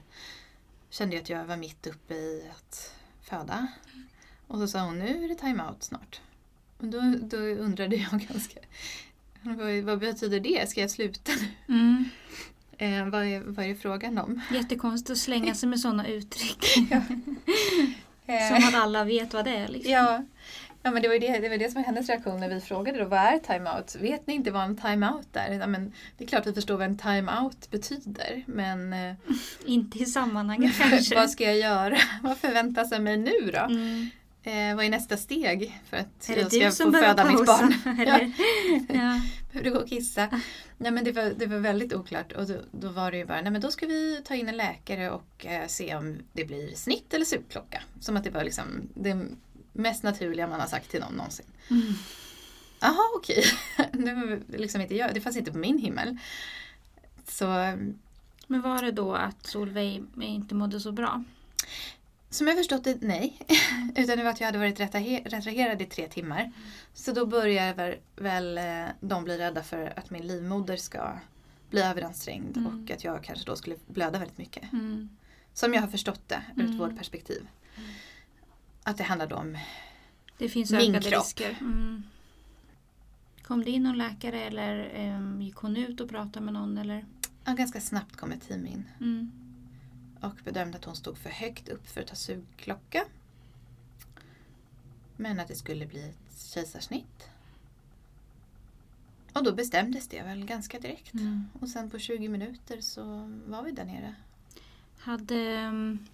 [0.91, 3.66] kände ju att jag var mitt uppe i att föda.
[4.47, 6.21] Och så sa hon, nu är det time-out snart.
[6.79, 8.61] Och då, då undrade jag ganska,
[9.43, 10.71] vad, vad betyder det?
[10.71, 11.75] Ska jag sluta nu?
[11.75, 12.05] Mm.
[12.79, 14.41] Eh, vad, är, vad är det frågan om?
[14.53, 16.64] Jättekonstigt att slänga sig med sådana uttryck.
[18.31, 19.68] Eh, Som att alla vet vad det är.
[19.68, 19.93] Liksom.
[19.93, 20.24] Ja,
[20.83, 22.61] ja men det var ju det, det, var det som var hennes reaktion när vi
[22.61, 23.97] frågade då, vad är time-out?
[24.01, 25.53] Vet ni inte vad en time-out är?
[25.53, 29.14] Ja, men det är klart att vi förstår vad en time-out betyder, men eh,
[29.66, 31.14] Inte i sammanhanget kanske.
[31.14, 31.99] vad ska jag göra?
[32.22, 33.59] Vad förväntas av mig nu då?
[33.64, 34.11] Mm.
[34.49, 37.46] Eh, vad är nästa steg för att Är jag ska du få föda behöver mitt
[37.46, 37.62] pausa?
[37.84, 38.01] barn?
[38.01, 38.32] Eller?
[38.88, 39.20] ja.
[39.53, 40.28] Behövde gå och kissa.
[40.78, 43.40] Nej, men det, var, det var väldigt oklart och då, då var det ju bara,
[43.40, 46.74] nej men då ska vi ta in en läkare och eh, se om det blir
[46.74, 47.82] snitt eller sugklocka.
[48.01, 49.26] Som att det var liksom det
[49.72, 51.46] mest naturliga man har sagt till någon någonsin.
[51.70, 51.94] Mm.
[52.80, 53.44] Jaha okej,
[53.92, 56.18] det, var liksom inte jag, det fanns inte på min himmel.
[57.28, 57.46] Så
[58.46, 61.24] Men var det då att Solveig inte mådde så bra?
[62.31, 63.39] Som jag förstått det, nej.
[63.97, 66.53] Utan det var att jag hade varit retrahe- retraherad i tre timmar.
[66.95, 71.18] Så då börjar väl, väl eh, de bli rädda för att min livmoder ska
[71.70, 72.85] bli överansträngd Mm.
[72.85, 74.72] och att jag kanske då skulle blöda väldigt mycket.
[74.72, 75.09] Mm.
[75.55, 76.79] Som jag har förstått det ur ett Mm.
[76.79, 77.49] vårdperspektiv.
[78.83, 79.59] Att det handlade om,
[80.39, 81.24] Det finns Min ökade kropp.
[81.24, 81.57] risker.
[81.61, 82.03] Mm.
[83.43, 86.79] Kom det in någon läkare eller um, gick hon ut och pratade med någon?
[86.79, 87.05] Eller?
[87.45, 89.33] ja, ganska snabbt kom ett team in Mm.
[90.21, 93.05] Och bedömde att hon stod för högt upp för att ta sugklocka.
[95.16, 97.31] Men att det skulle bli ett kejsarsnitt.
[99.33, 101.14] Och då bestämdes det väl ganska direkt.
[101.14, 101.49] Mm.
[101.61, 103.03] Och sen på 20 minuter så
[103.47, 104.14] var vi där nere.
[104.99, 106.07] Hade, um,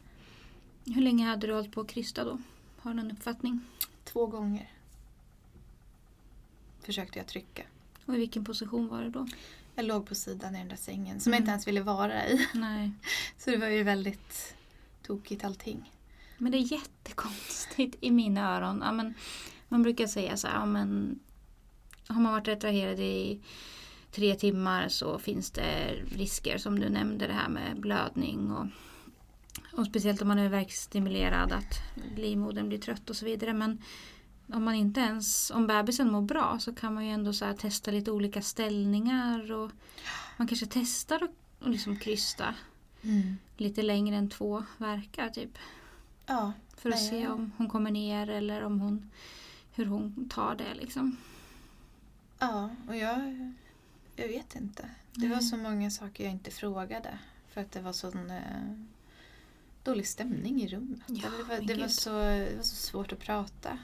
[0.84, 2.38] hur länge hade du hållit på att krysta då?
[2.78, 3.60] Har du någon uppfattning?
[4.04, 4.70] Två gånger
[6.80, 7.62] försökte jag trycka.
[8.06, 9.26] Och i vilken position var det då?
[9.74, 11.42] Jag låg på sidan i den där sängen som jag Mm.
[11.42, 12.46] inte ens ville vara i.
[12.54, 12.90] Nej.
[13.38, 14.54] Så det var ju väldigt
[15.06, 15.92] tokigt allting.
[16.38, 18.82] Men det är jättekonstigt i mina öron.
[18.84, 19.14] Ja, men,
[19.68, 21.18] man brukar säga så här, ja, men,
[22.08, 23.40] har man varit retraherad i
[24.12, 28.66] tre timmar så finns det risker som du nämnde det här med blödning och,
[29.72, 31.74] och speciellt om man är verkstimulerad att
[32.16, 33.52] livmodern blir trött och så vidare.
[33.52, 33.82] Men
[34.46, 37.90] om man inte ens, om bebisen mår bra så kan man ju ändå så testa
[37.90, 39.70] lite olika ställningar och
[40.36, 41.30] man kanske testar att
[41.64, 42.54] att liksom krysta
[43.56, 45.58] lite längre än två verkar typ.
[46.26, 49.10] Ja, För att Nej, se om hon kommer ner eller om hon,
[49.74, 50.74] hur hon tar det.
[50.74, 51.16] Liksom.
[52.38, 53.52] ja och jag,
[54.16, 54.90] jag vet inte.
[55.12, 57.18] Det var så många saker jag inte frågade.
[57.48, 58.40] För att det var sån eh,
[59.82, 61.02] dålig stämning i rummet.
[61.06, 63.78] Ja, det, var, det, var så, det var så svårt att prata.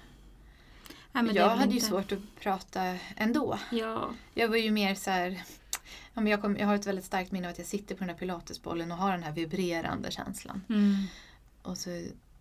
[1.13, 3.59] Är jag hade ju inte- svårt att prata ändå.
[3.73, 5.43] Ja, Jag var ju mer så här,
[6.15, 7.99] ja, men jag, kom, jag har ett väldigt starkt minne av att jag sitter på
[8.01, 10.63] den här pilatesbollen och har den här vibrerande känslan.
[10.69, 10.95] mm.
[11.63, 11.91] Och så,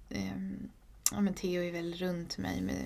[0.09, 0.69] ehm,
[1.11, 2.85] ja men Theo är väl runt mig med,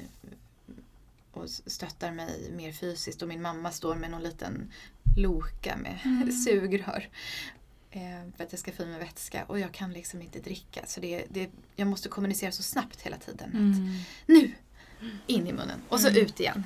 [1.31, 4.71] och stöttar mig mer fysiskt och min mamma står med någon liten
[5.17, 6.31] loka med Mm.
[6.45, 7.09] sugrör.
[7.91, 10.85] Eh, för att jag ska få i mig vätska och jag kan liksom inte dricka.
[10.85, 13.49] Så det, det, jag måste kommunicera så snabbt hela tiden.
[13.49, 13.97] Att, Mm.
[14.25, 14.51] nu!
[15.27, 16.21] In i munnen och så Mm.
[16.21, 16.63] ut igen.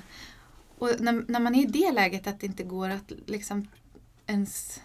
[0.77, 3.67] Och när, när man är i det läget att det inte går att liksom
[4.27, 4.81] ens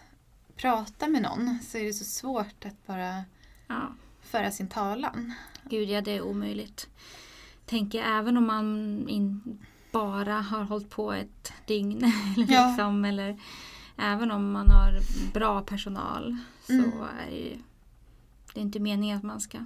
[0.57, 3.24] prata med någon så är det så svårt att bara
[3.66, 3.92] ja.
[4.22, 5.32] föra sin talan.
[5.64, 6.88] Gud ja, det är omöjligt.
[7.66, 8.66] Tänker även om man
[9.09, 9.59] in,
[9.92, 12.05] bara har hållit på ett dygn.
[12.36, 12.66] Eller, Ja.
[12.68, 13.40] liksom, eller
[13.96, 14.98] även om man har
[15.32, 16.36] bra personal.
[16.66, 16.90] Så Mm.
[17.03, 17.59] är det ju
[18.55, 19.59] det är inte meningen att man ska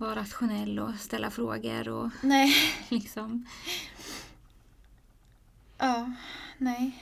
[0.00, 1.88] vara rationell och ställa frågor.
[1.88, 2.54] och Nej.
[2.88, 3.46] liksom.
[5.78, 6.12] Ja,
[6.58, 6.98] nej.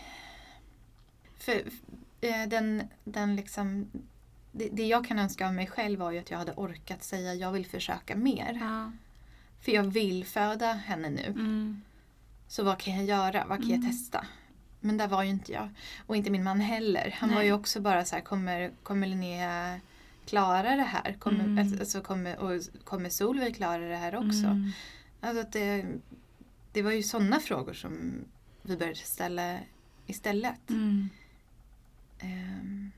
[1.38, 1.62] För
[2.20, 3.90] eh, den, den liksom...
[4.52, 7.34] Det, det jag kan önska av mig själv var ju att jag hade orkat säga
[7.34, 8.58] jag vill försöka mer.
[8.60, 8.92] Ja.
[9.60, 11.26] För jag vill föda henne nu.
[11.26, 11.82] Mm.
[12.48, 13.46] Så vad kan jag göra?
[13.46, 13.90] Vad kan jag Mm.
[13.90, 14.26] testa?
[14.80, 15.68] Men där var ju inte jag.
[16.06, 17.14] Och inte min man heller.
[17.18, 17.46] Han var Nej.
[17.46, 19.80] ju också bara så här, kommer, kommer Linnea
[20.28, 21.12] klara det här?
[21.18, 21.58] Kommer, Mm.
[21.80, 24.46] alltså, kommer, och kommer Solveig klara det här också?
[24.46, 24.70] Mm.
[25.20, 25.86] Alltså att det,
[26.72, 28.24] det var ju sådana frågor som
[28.62, 29.58] vi började ställa
[30.06, 30.70] istället.
[30.70, 31.08] Mm.
[32.18, 32.90] Ehm,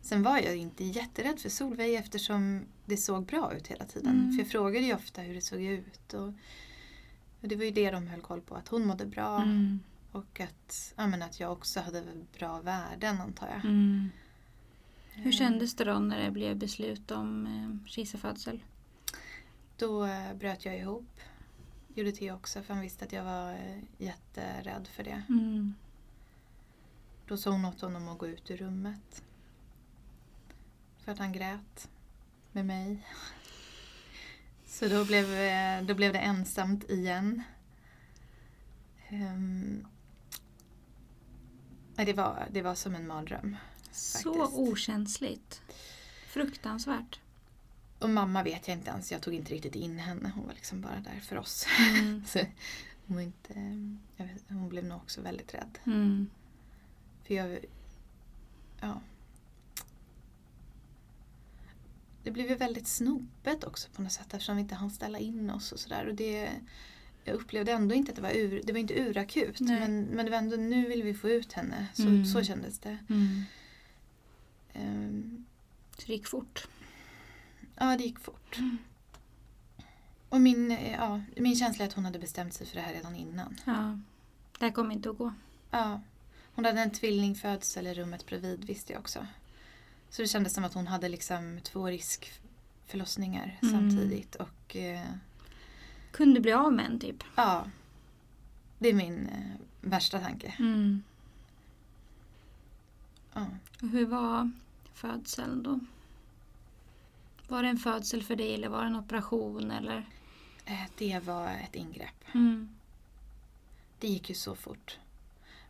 [0.00, 4.12] sen var jag inte jätterädd för Solveig eftersom det såg bra ut hela tiden.
[4.20, 4.32] Mm.
[4.32, 6.14] För jag frågade ju ofta hur det såg ut.
[6.14, 6.28] Och,
[7.40, 9.42] och det var ju det de höll koll på, att hon mådde bra.
[9.42, 9.80] Mm.
[10.12, 12.02] Och att, ja, men att jag också hade
[12.38, 13.64] bra värden antar jag.
[13.64, 14.10] Mm.
[15.14, 18.62] Hur kändes det då när det blev beslut om eh, kejsarfödsel?
[19.76, 21.20] Då eh, bröt jag ihop.
[21.94, 25.22] Gjorde Theo också för han visste att jag var eh, jätterädd för det.
[25.28, 25.74] Mm.
[27.26, 29.24] Då sa hon åt honom att gå ut ur rummet.
[30.98, 31.90] För att han grät
[32.52, 33.06] med mig.
[34.66, 37.42] Så då blev, eh, då blev det ensamt igen.
[41.96, 43.56] Nej, det, var, det var som en mardröm.
[43.94, 44.58] Så Faktiskt.
[44.58, 45.62] okänsligt.
[46.28, 47.20] Fruktansvärt.
[47.98, 50.32] Och mamma vet jag inte ens, jag tog inte riktigt in henne.
[50.34, 51.66] Hon var liksom bara där för oss.
[51.90, 52.22] Mm.
[52.26, 52.40] Så
[53.06, 53.52] hon, inte,
[54.16, 55.78] vet, hon blev nog också väldigt rädd.
[55.86, 56.30] Mm.
[57.26, 57.58] För jag...
[58.80, 59.00] Ja.
[62.24, 65.50] det blev ju väldigt snopet också på något sätt eftersom vi inte hann ställa in
[65.50, 66.06] oss och sådär.
[66.06, 66.50] Och det,
[67.24, 69.60] jag upplevde ändå inte att det var, ur, det var inte urakut.
[69.60, 69.80] Nej.
[69.80, 71.86] Men, men det var ändå, nu vill vi få ut henne.
[71.94, 72.24] Så, Mm.
[72.26, 72.98] så kändes det.
[73.10, 73.42] Mm.
[74.74, 75.44] Ehm,
[75.96, 76.68] Så det gick fort.
[77.76, 78.58] ja, det gick fort.
[78.58, 78.78] Mm.
[80.28, 82.92] Och min, eh, ja, min känsla är att hon hade bestämt sig för det här
[82.94, 83.56] redan innan.
[83.64, 83.98] Ja.
[84.58, 85.32] Det här kommer inte att gå.
[85.70, 86.00] Ja.
[86.54, 89.26] Hon hade en tvillingfödsel i rummet bredvid visste jag också.
[90.10, 93.74] Så det kändes som att hon hade liksom två riskförlossningar Mm.
[93.74, 94.34] samtidigt.
[94.34, 95.06] Och eh,
[96.12, 97.24] Kunde bli av med en typ.
[97.34, 97.66] ja,
[98.78, 100.54] det är min eh, värsta tanke.
[100.58, 101.02] Mm.
[103.32, 103.46] Ja.
[103.80, 104.50] Hur var
[104.94, 105.80] födseln då?
[107.48, 110.08] Var det en födsel för dig eller var det en operation eller?
[110.64, 112.24] Eh, Det var ett ingrepp.
[112.34, 112.68] Mm.
[113.98, 114.98] Det gick ju så fort.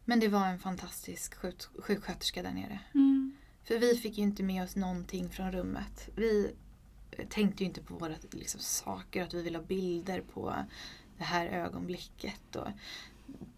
[0.05, 2.81] Men det var en fantastisk sjuk- sjuksköterska där nere.
[2.95, 3.33] Mm.
[3.65, 6.09] För vi fick ju inte med oss någonting från rummet.
[6.17, 6.55] Vi
[7.29, 10.55] tänkte ju inte på våra liksom, saker, att vi ville ha bilder på
[11.19, 12.57] det här ögonblicket.
[12.57, 12.69] Och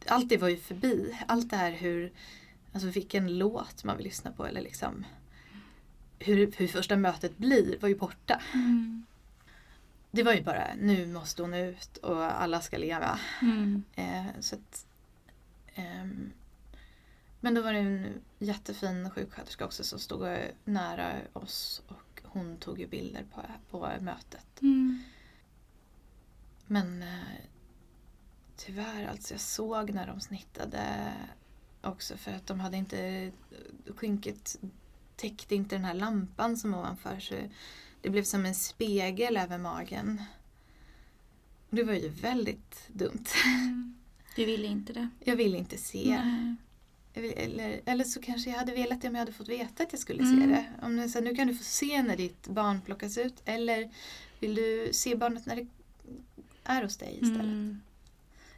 [0.06, 1.18] allt det var ju förbi.
[1.28, 2.12] Allt det här hur,
[2.72, 5.04] alltså vilken låt man vill lyssna på eller liksom
[6.18, 8.42] hur, hur första mötet blir var ju borta.
[8.54, 9.06] Mm.
[10.10, 13.18] Det var ju bara nu måste hon ut och alla ska leva.
[13.42, 13.82] Mm.
[13.94, 14.86] Eh, så att,
[15.74, 16.32] ehm,
[17.40, 22.80] men då var det en jättefin sjuksköterska också som stod nära oss och hon tog
[22.80, 24.62] ju bilder på, på mötet.
[24.62, 25.02] Mm.
[26.66, 27.40] Men eh,
[28.56, 31.12] tyvärr, alltså jag såg när de snittade
[31.82, 33.30] också för att de hade inte
[33.96, 34.58] skynket
[35.16, 37.34] täckte inte den här lampan som ovanför så
[38.02, 40.22] det blev som en spegel över magen.
[41.70, 43.24] Det var ju väldigt dumt.
[43.44, 43.94] Mm.
[44.36, 45.08] Du ville inte det?
[45.24, 46.20] Jag ville inte se.
[46.24, 46.54] Nej.
[47.36, 50.00] Eller, eller så kanske jag hade velat det om jag hade fått veta att jag
[50.00, 50.40] skulle Mm.
[50.40, 50.66] se det.
[50.82, 53.34] Om det så nu kan du få se när ditt barn plockas ut.
[53.44, 53.90] Eller
[54.40, 55.66] vill du se barnet när det
[56.64, 57.40] är hos dig istället.
[57.42, 57.80] Mm.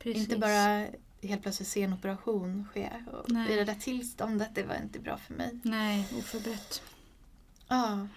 [0.01, 0.23] Precis.
[0.23, 0.87] Inte bara
[1.23, 2.91] helt plötsligt se en operation ske.
[3.13, 3.53] Och Nej.
[3.53, 5.59] I det där tillståndet, det var inte bra för mig.
[5.63, 6.83] Nej, oförberett.
[7.69, 8.09] Ja.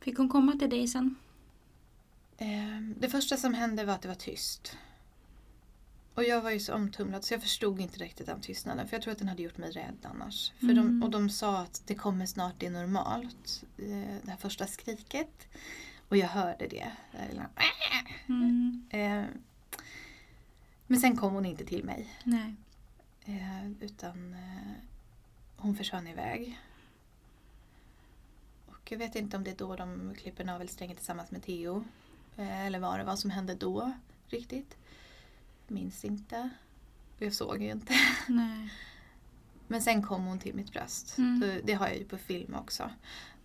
[0.00, 1.14] Fick hon komma till dig sen?
[2.38, 4.76] Eh, det första som hände var att det var tyst.
[6.14, 8.88] Och jag var ju så omtumlad så jag förstod inte riktigt den tystnaden.
[8.88, 10.52] För jag tror att den hade gjort mig rädd annars.
[10.60, 10.76] För Mm.
[10.76, 13.64] de, och de sa att det kommer snart, det är normalt.
[13.78, 13.84] eh,
[14.22, 15.48] Det här första skriket.
[16.08, 16.92] Och jag hörde det.
[17.30, 17.48] Eller,
[18.28, 18.86] Mm.
[20.90, 22.08] Men sen kom hon inte till mig.
[22.24, 22.54] Nej.
[23.24, 24.72] Eh, Utan eh,
[25.56, 26.60] hon försvann iväg.
[28.66, 31.84] Och jag vet inte om det är då de klipper navelsträngen tillsammans med Theo.
[32.36, 33.92] Eh, Eller vad det var som hände då
[34.28, 34.76] riktigt.
[35.68, 36.50] Minns inte.
[37.18, 37.94] Jag såg ju inte.
[38.28, 38.72] Nej.
[39.68, 41.18] Men sen kom hon till mitt bröst.
[41.18, 41.40] Mm.
[41.40, 42.90] Då, det har jag ju på film också.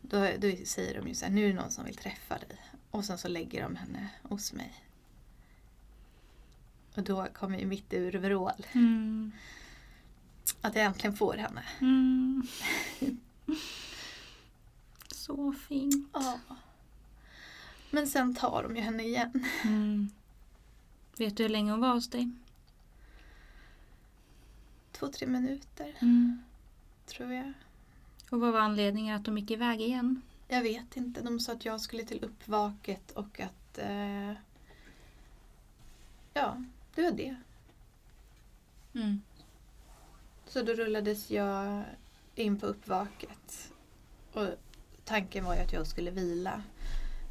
[0.01, 2.57] Då, då säger de ju så här, nu är det någon som vill träffa dig.
[2.91, 4.73] Och sen så lägger de henne hos mig.
[6.95, 8.65] Och då kommer ju mitt ur vrål.
[8.71, 9.31] Mm.
[10.61, 11.63] Att jag äntligen får henne.
[11.81, 12.47] Mm.
[15.11, 16.09] Så fint.
[16.13, 16.39] Ja.
[17.91, 19.45] Men sen tar de ju henne igen.
[19.63, 20.09] Mm.
[21.17, 22.31] Vet du hur länge hon var hos dig?
[24.91, 26.43] Två, tre minuter Mm.
[27.05, 27.53] tror jag.
[28.29, 30.21] Och vad var anledningen att de gick iväg igen?
[30.47, 31.21] Jag vet inte.
[31.21, 33.77] De sa att jag skulle till uppvaket och att...
[33.77, 34.31] Eh,
[36.33, 36.63] ja,
[36.95, 37.35] det var det.
[38.93, 39.21] Mm.
[40.47, 41.83] Så då rullades jag
[42.35, 43.71] in på uppvaket.
[44.33, 44.47] Och
[45.03, 46.63] tanken var ju att jag skulle vila.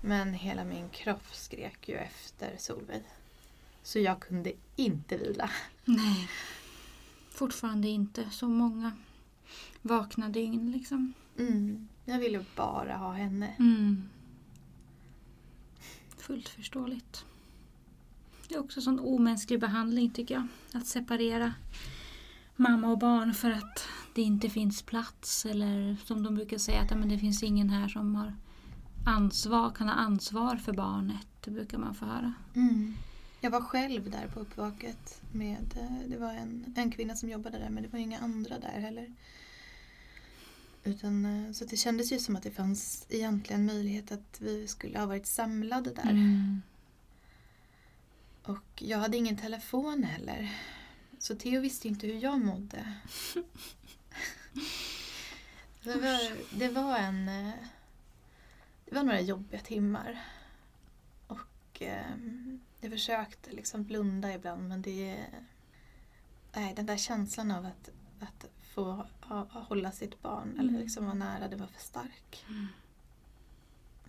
[0.02, 3.02] Men hela min kropp skrek ju efter Solveig.
[3.82, 5.50] Så jag kunde inte vila.
[5.84, 6.28] Nej.
[7.30, 8.92] Fortfarande inte så många
[9.82, 11.12] vakna dygn liksom.
[11.38, 11.88] Mm.
[12.04, 13.54] Jag ville bara ha henne.
[13.58, 14.08] Mm.
[16.16, 17.24] Fullt förståeligt.
[18.49, 20.47] Det är också sån omänsklig behandling tycker jag.
[20.72, 21.53] Att separera
[22.57, 26.90] mamma och barn för att det inte finns plats eller som de brukar säga att
[26.90, 28.36] ja, men det finns ingen här som har
[29.07, 31.26] ansvar, kan ha ansvar för barnet.
[31.45, 32.32] Det brukar man få höra.
[32.55, 32.95] Mm.
[33.40, 35.22] Jag var själv där på uppvaket.
[35.32, 38.59] Med, eh, det var en, en kvinna som jobbade där men det var inga andra
[38.59, 39.14] där heller.
[40.84, 44.99] Utan, eh, så det kändes ju som att det fanns egentligen möjlighet att vi skulle
[44.99, 46.11] ha varit samlade där.
[46.11, 46.62] Mm.
[48.45, 50.59] Och jag hade ingen telefon heller.
[51.18, 52.95] Så Theo visste inte hur jag mådde.
[55.82, 57.26] det, var, det var en...
[58.84, 60.24] Det var några jobbiga timmar.
[61.26, 62.16] Och eh,
[62.80, 65.26] jag försökte liksom blunda ibland men det...
[66.53, 67.90] Nej, den där känslan av att,
[68.20, 70.80] att få ha, hålla sitt barn eller Mm.
[70.80, 72.45] liksom vara nära, det var för stark.
[72.49, 72.66] Mm.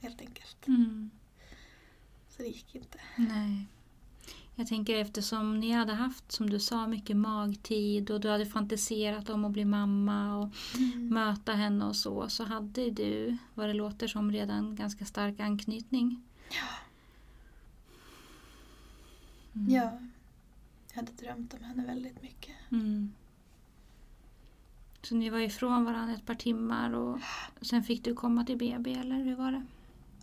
[0.02, 0.68] helt enkelt.
[0.68, 1.10] Mm.
[2.30, 3.00] Så det gick inte.
[3.16, 3.68] Nej.
[4.56, 9.30] Jag tänker eftersom ni hade haft, som du sa, mycket magtid och du hade fantiserat
[9.30, 10.50] om att bli mamma och
[10.96, 16.22] möta henne och så, så hade du, vad det låter som, redan ganska stark anknytning.
[16.50, 16.68] Ja.
[19.56, 19.70] Mm.
[19.70, 20.00] ja.
[20.90, 22.56] Jag hade drömt om henne väldigt mycket.
[22.72, 23.12] Mm.
[25.02, 27.20] Så ni var ifrån varandra ett par timmar och
[27.62, 29.66] sen fick du komma till BB, eller hur var det?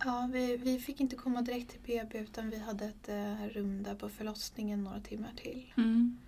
[0.04, 3.82] Ja, vi, vi fick inte komma direkt till BB utan vi hade ett eh, rum
[3.82, 5.72] där på förlossningen några timmar till.
[5.76, 6.18] Mm.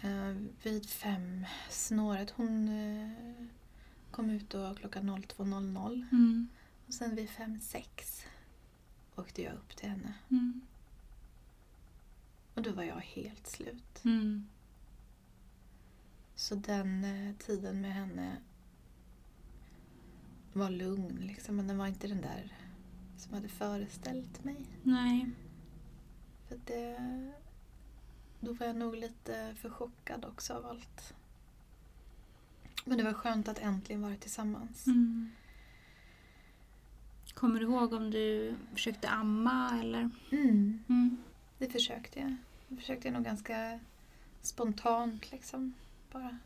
[0.00, 2.30] Eh, vid fem snåret.
[2.30, 3.46] Hon eh,
[4.10, 6.48] kom ut då klockan 02.00 Mm.
[6.86, 8.24] och sen vid fem sex
[9.16, 10.14] åkte jag upp till henne.
[10.30, 10.60] Mm.
[12.54, 14.04] Och då var jag helt slut.
[14.04, 14.46] Mm.
[16.34, 18.36] Så den eh, tiden med henne
[20.52, 22.52] var lugn liksom, men den var inte den där
[23.22, 24.56] som jag hade föreställt mig.
[24.82, 25.30] Nej.
[26.48, 26.96] För det,
[28.40, 31.14] då var jag nog lite för chockad också av allt.
[32.84, 34.86] Men det var skönt att äntligen vara tillsammans.
[34.86, 35.30] Mm.
[37.34, 40.10] Kommer du ihåg om du försökte amma eller?
[40.32, 41.16] Mm, Mm.
[41.58, 42.36] det försökte jag.
[42.68, 43.80] Det försökte jag nog ganska
[44.42, 45.74] spontant liksom.
[46.12, 46.38] Bara.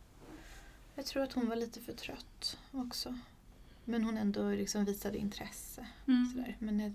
[0.95, 3.19] Jag tror att hon var lite för trött också.
[3.89, 5.87] Men hon ändå liksom visade intresse.
[6.07, 6.27] Mm.
[6.27, 6.57] Sådär.
[6.59, 6.95] Men det,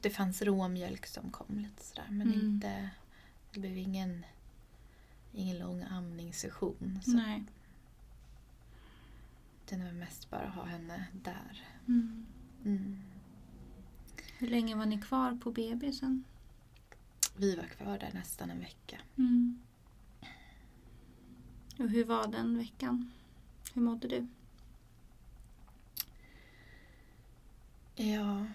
[0.00, 2.06] det fanns råmjölk som kom lite sådär.
[2.10, 2.40] Men Mm.
[2.40, 2.90] inte,
[3.52, 4.26] det blev ingen,
[5.32, 7.00] ingen lång amningssession.
[7.04, 7.44] Så Nej.
[9.68, 11.66] Det var mest bara att ha henne där.
[11.88, 12.26] Mm.
[12.64, 12.98] Mm.
[14.38, 16.24] Hur länge var ni kvar på BB sen?
[17.36, 18.98] Vi var kvar där nästan en vecka.
[19.16, 19.58] Mm.
[21.78, 23.10] Och hur var den veckan?
[23.74, 24.26] Hur mådde du?
[28.00, 28.46] Ja.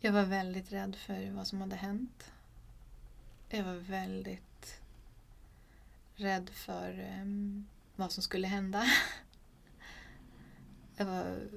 [0.00, 2.30] Jag var väldigt rädd för vad som hade hänt.
[3.48, 4.80] Jag var väldigt
[6.14, 7.66] rädd för um,
[7.96, 8.84] vad som skulle hända.
[10.96, 11.48] Jag var,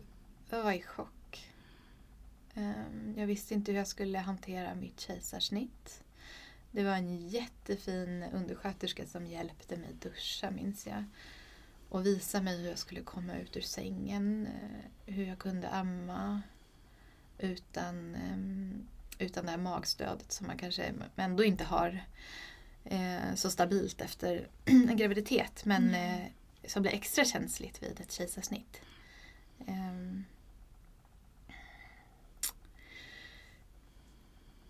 [0.49, 1.51] jag var i chock.
[2.53, 6.03] Um, jag visste inte hur jag skulle hantera mitt kejsarsnitt.
[6.71, 11.03] Det var en jättefin undersköterska som hjälpte mig duscha minns jag.
[11.91, 14.47] Och visa mig hur jag skulle komma ut ur sängen.
[14.47, 16.41] eh, Hur jag kunde amma.
[17.37, 18.87] Utan, em,
[19.19, 22.03] utan det här magstödet som man kanske ändå inte har
[22.85, 25.65] eh, så stabilt efter en graviditet.
[25.65, 26.21] Men Mm.
[26.21, 26.27] eh,
[26.67, 28.81] som blir extra känsligt vid ett kejsarsnitt.
[29.67, 30.25] Em,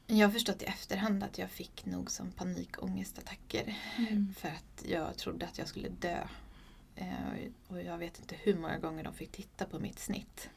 [0.07, 3.78] jag har förstått i efterhand att jag fick nog som panikångestattacker.
[3.97, 4.34] Mm.
[4.38, 6.28] För att jag trodde att jag skulle dö.
[7.02, 10.49] Eh, och jag vet inte hur många gånger de fick titta på mitt snitt.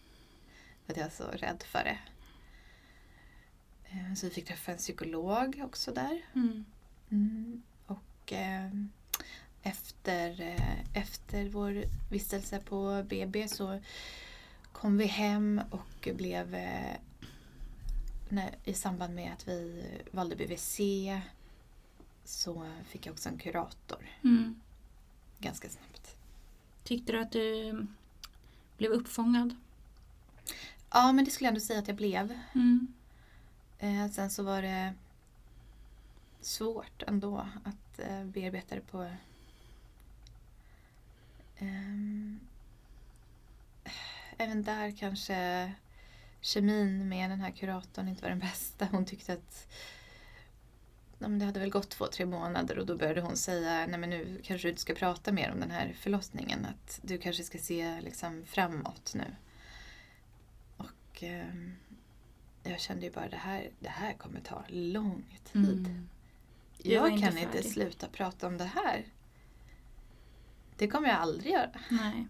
[0.84, 1.98] För att jag var så rädd för det.
[3.84, 6.22] Eh, så vi fick träffa en psykolog också där.
[6.34, 6.64] Mm.
[7.10, 7.62] Mm.
[7.86, 8.70] Och eh,
[9.62, 13.80] efter, eh, efter vår vistelse på BB så
[14.72, 16.96] kom vi hem och blev eh,
[18.28, 20.80] när, i samband med att vi valde BVC
[22.24, 24.60] så fick jag också en kurator Mm.
[25.38, 25.93] ganska snabbt.
[26.84, 27.86] Tyckte du att du
[28.76, 29.56] blev uppfångad?
[30.90, 32.38] Ja, men det skulle jag ändå säga att jag blev.
[32.54, 32.86] Mm.
[33.78, 34.94] Eh, sen så var det
[36.40, 39.10] svårt ändå att eh, bearbeta det på...
[41.58, 42.40] ehm,
[44.38, 45.72] även där kanske
[46.40, 48.88] kemin med den här kuratorn inte var den bästa.
[48.90, 49.68] Hon tyckte att
[51.18, 54.10] ja, det hade väl gått två, tre månader och då började hon säga nej men
[54.10, 56.66] nu kanske du inte ska prata mer om den här förlossningen.
[56.66, 59.36] Att du kanske ska se liksom framåt nu.
[60.76, 61.74] Och ehm,
[62.62, 65.86] jag kände ju bara det här, det här kommer ta lång tid.
[65.86, 66.08] Mm.
[66.78, 67.72] Jag inte kan inte färdig.
[67.72, 69.04] sluta prata om det här.
[70.76, 71.70] Det kommer jag aldrig göra.
[71.88, 72.26] Nej.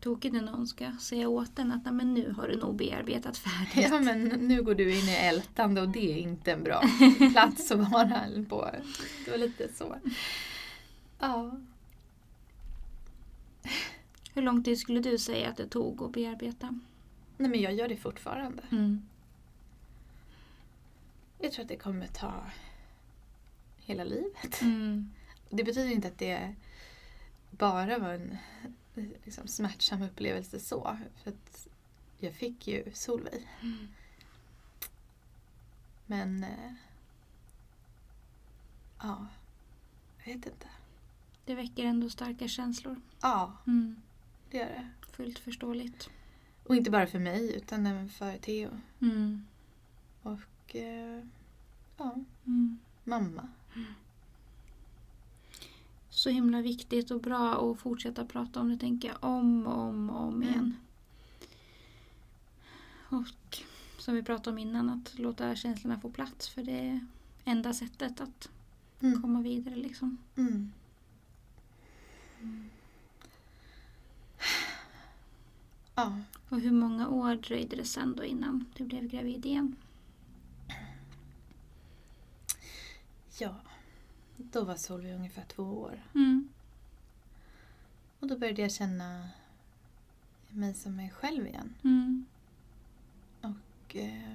[0.00, 3.38] Tokigt när någon ska säga åt en att "Nej, men nu har du nog bearbetat
[3.38, 3.90] färdigt.
[3.90, 6.82] Ja men nu går du in i ältande och det är inte en bra
[7.32, 8.70] plats att vara på.
[9.24, 9.96] Det var lite så.
[11.18, 11.58] Ja.
[14.34, 16.80] Hur lång tid skulle du säga att det tog att bearbeta?
[17.36, 18.62] Nej men jag gör det fortfarande.
[18.70, 19.02] Mm.
[21.38, 22.32] Jag tror att det kommer ta
[23.78, 24.62] hela livet.
[24.62, 25.10] Mm.
[25.50, 26.54] Det betyder inte att det
[27.58, 28.38] bara var en
[29.24, 30.98] liksom, smärtsam upplevelse så.
[31.22, 31.66] För att
[32.18, 33.48] jag fick ju Solveig.
[33.62, 33.88] Mm.
[36.06, 36.44] Men...
[36.44, 36.72] Eh,
[39.02, 39.26] ja,
[40.24, 40.66] jag vet inte.
[41.44, 43.00] Det väcker ändå starka känslor.
[43.20, 43.96] Ja, Mm.
[44.50, 44.88] Det gör det.
[45.12, 46.10] Fullt förståeligt.
[46.64, 48.70] Och inte bara för mig utan även för Theo.
[49.00, 49.46] Mm.
[50.22, 51.24] Och eh,
[51.96, 52.14] ja,
[52.46, 52.78] Mm.
[53.04, 53.48] mamma.
[56.18, 60.10] Så himla viktigt och bra att fortsätta prata om det tänker jag om och om
[60.10, 60.48] och om Mm.
[60.48, 60.76] igen.
[63.10, 63.58] Och
[63.98, 67.06] som vi pratade om innan, att låta känslorna få plats för det är
[67.44, 68.48] enda sättet att
[69.02, 69.22] Mm.
[69.22, 70.18] komma vidare liksom.
[70.36, 70.72] Mm.
[75.94, 79.76] Ja, Och hur många år dröjde det sen då innan du blev gravid igen?
[83.38, 83.54] ja.
[84.38, 86.02] Då var Solveig ungefär två år.
[86.14, 86.48] Mm.
[88.20, 89.28] Och då började jag känna
[90.48, 91.74] mig som mig själv igen.
[91.84, 92.26] Mm.
[93.40, 94.34] Och, eh,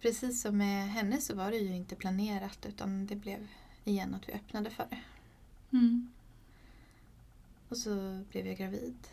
[0.00, 3.48] precis som med henne så var det ju inte planerat utan det blev
[3.84, 5.02] igen att vi öppnade för det.
[5.76, 6.08] Mm.
[7.68, 9.08] Och så blev jag gravid.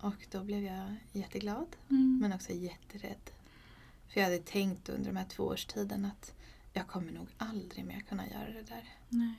[0.00, 2.18] Och då blev jag jätteglad Mm.
[2.22, 3.30] men också jätterädd.
[4.08, 6.34] För jag hade tänkt under de här två årstiden att
[6.72, 8.94] jag kommer nog aldrig mer kunna göra det där.
[9.08, 9.34] Nej.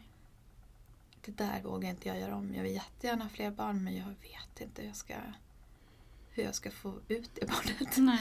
[1.25, 2.55] Det där vågar inte jag göra om.
[2.55, 5.15] Jag vill jättegärna ha fler barn men jag vet inte hur jag ska,
[6.29, 7.97] hur jag ska få ut det barnet.
[7.97, 8.19] Nej.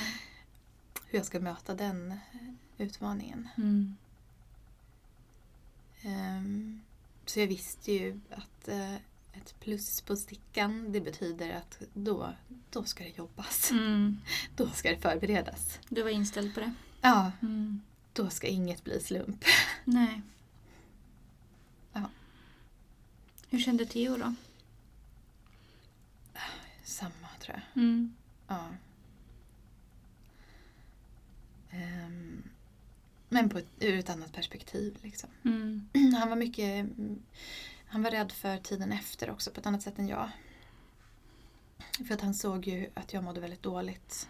[1.06, 2.18] Hur jag ska möta den eh,
[2.78, 3.48] utmaningen.
[3.56, 3.96] Mm.
[6.02, 6.80] Ehm,
[7.26, 8.94] så jag visste ju att eh,
[9.32, 12.34] ett plus på stickan det betyder att då,
[12.70, 13.70] då ska det jobbas.
[13.70, 14.20] Mm.
[14.56, 15.78] Då ska det förberedas.
[15.88, 16.74] Du var inställd på det?
[17.00, 17.80] Ja, Mm.
[18.12, 19.44] Då ska inget bli slump.
[19.84, 20.22] Nej.
[21.92, 22.11] Ja.
[23.48, 24.34] Hur kände Theo då?
[26.84, 27.82] Samma tror jag.
[27.82, 28.14] Mm.
[28.48, 28.68] Ja.
[31.70, 32.42] Ehm,
[33.28, 34.98] men på ett, ur ett annat perspektiv.
[35.02, 35.30] Liksom.
[35.44, 35.88] Mm.
[36.18, 36.86] Han var mycket
[37.86, 40.30] Han var rädd för tiden efter också på ett annat sätt än jag.
[42.06, 44.28] För att han såg ju att jag mådde väldigt dåligt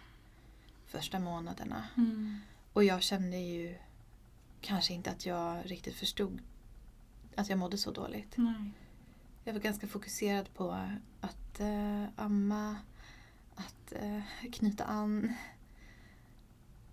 [0.85, 1.87] första månaderna.
[1.97, 2.39] Mm.
[2.73, 3.75] Och jag kände ju
[4.61, 6.41] kanske inte att jag riktigt förstod
[7.35, 8.37] att jag mådde så dåligt.
[8.37, 8.71] Nej.
[9.43, 10.71] Jag var ganska fokuserad på
[11.21, 12.77] att eh, amma,
[13.55, 15.33] att eh, knyta an,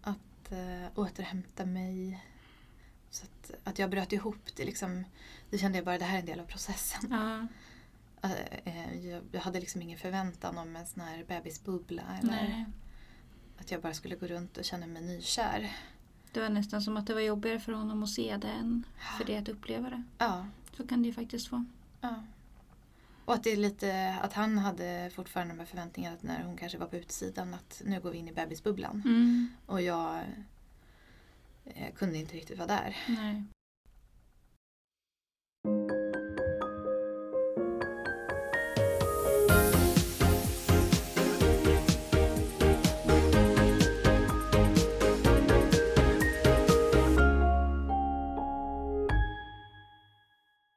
[0.03, 2.25] att eh, återhämta mig.
[3.11, 5.05] Så att, att jag bröt ihop det liksom,
[5.51, 7.09] det kände jag bara det här är en del av processen.
[7.11, 7.47] Ja.
[8.65, 12.67] Eh, jag, jag hade liksom ingen förväntan om en sån här bebisbubbla eller Nej.
[13.59, 15.73] Att jag bara skulle gå runt och känna mig nykär.
[16.33, 18.85] Det var nästan som att det var jobbigare för honom att se det än
[19.19, 20.03] för dig att uppleva det.
[20.19, 20.47] Ja,
[20.77, 21.65] Så kan det ju faktiskt vara.
[22.01, 22.23] ja.
[23.25, 26.57] Och att det är lite, att han hade fortfarande de här förväntningarna att när hon
[26.57, 29.03] kanske var på utsidan att nu går vi in i bebisbubblan.
[29.05, 29.49] Mm.
[29.67, 30.21] Och jag
[31.65, 32.97] eh, kunde inte riktigt vara där.
[33.09, 33.43] Nej.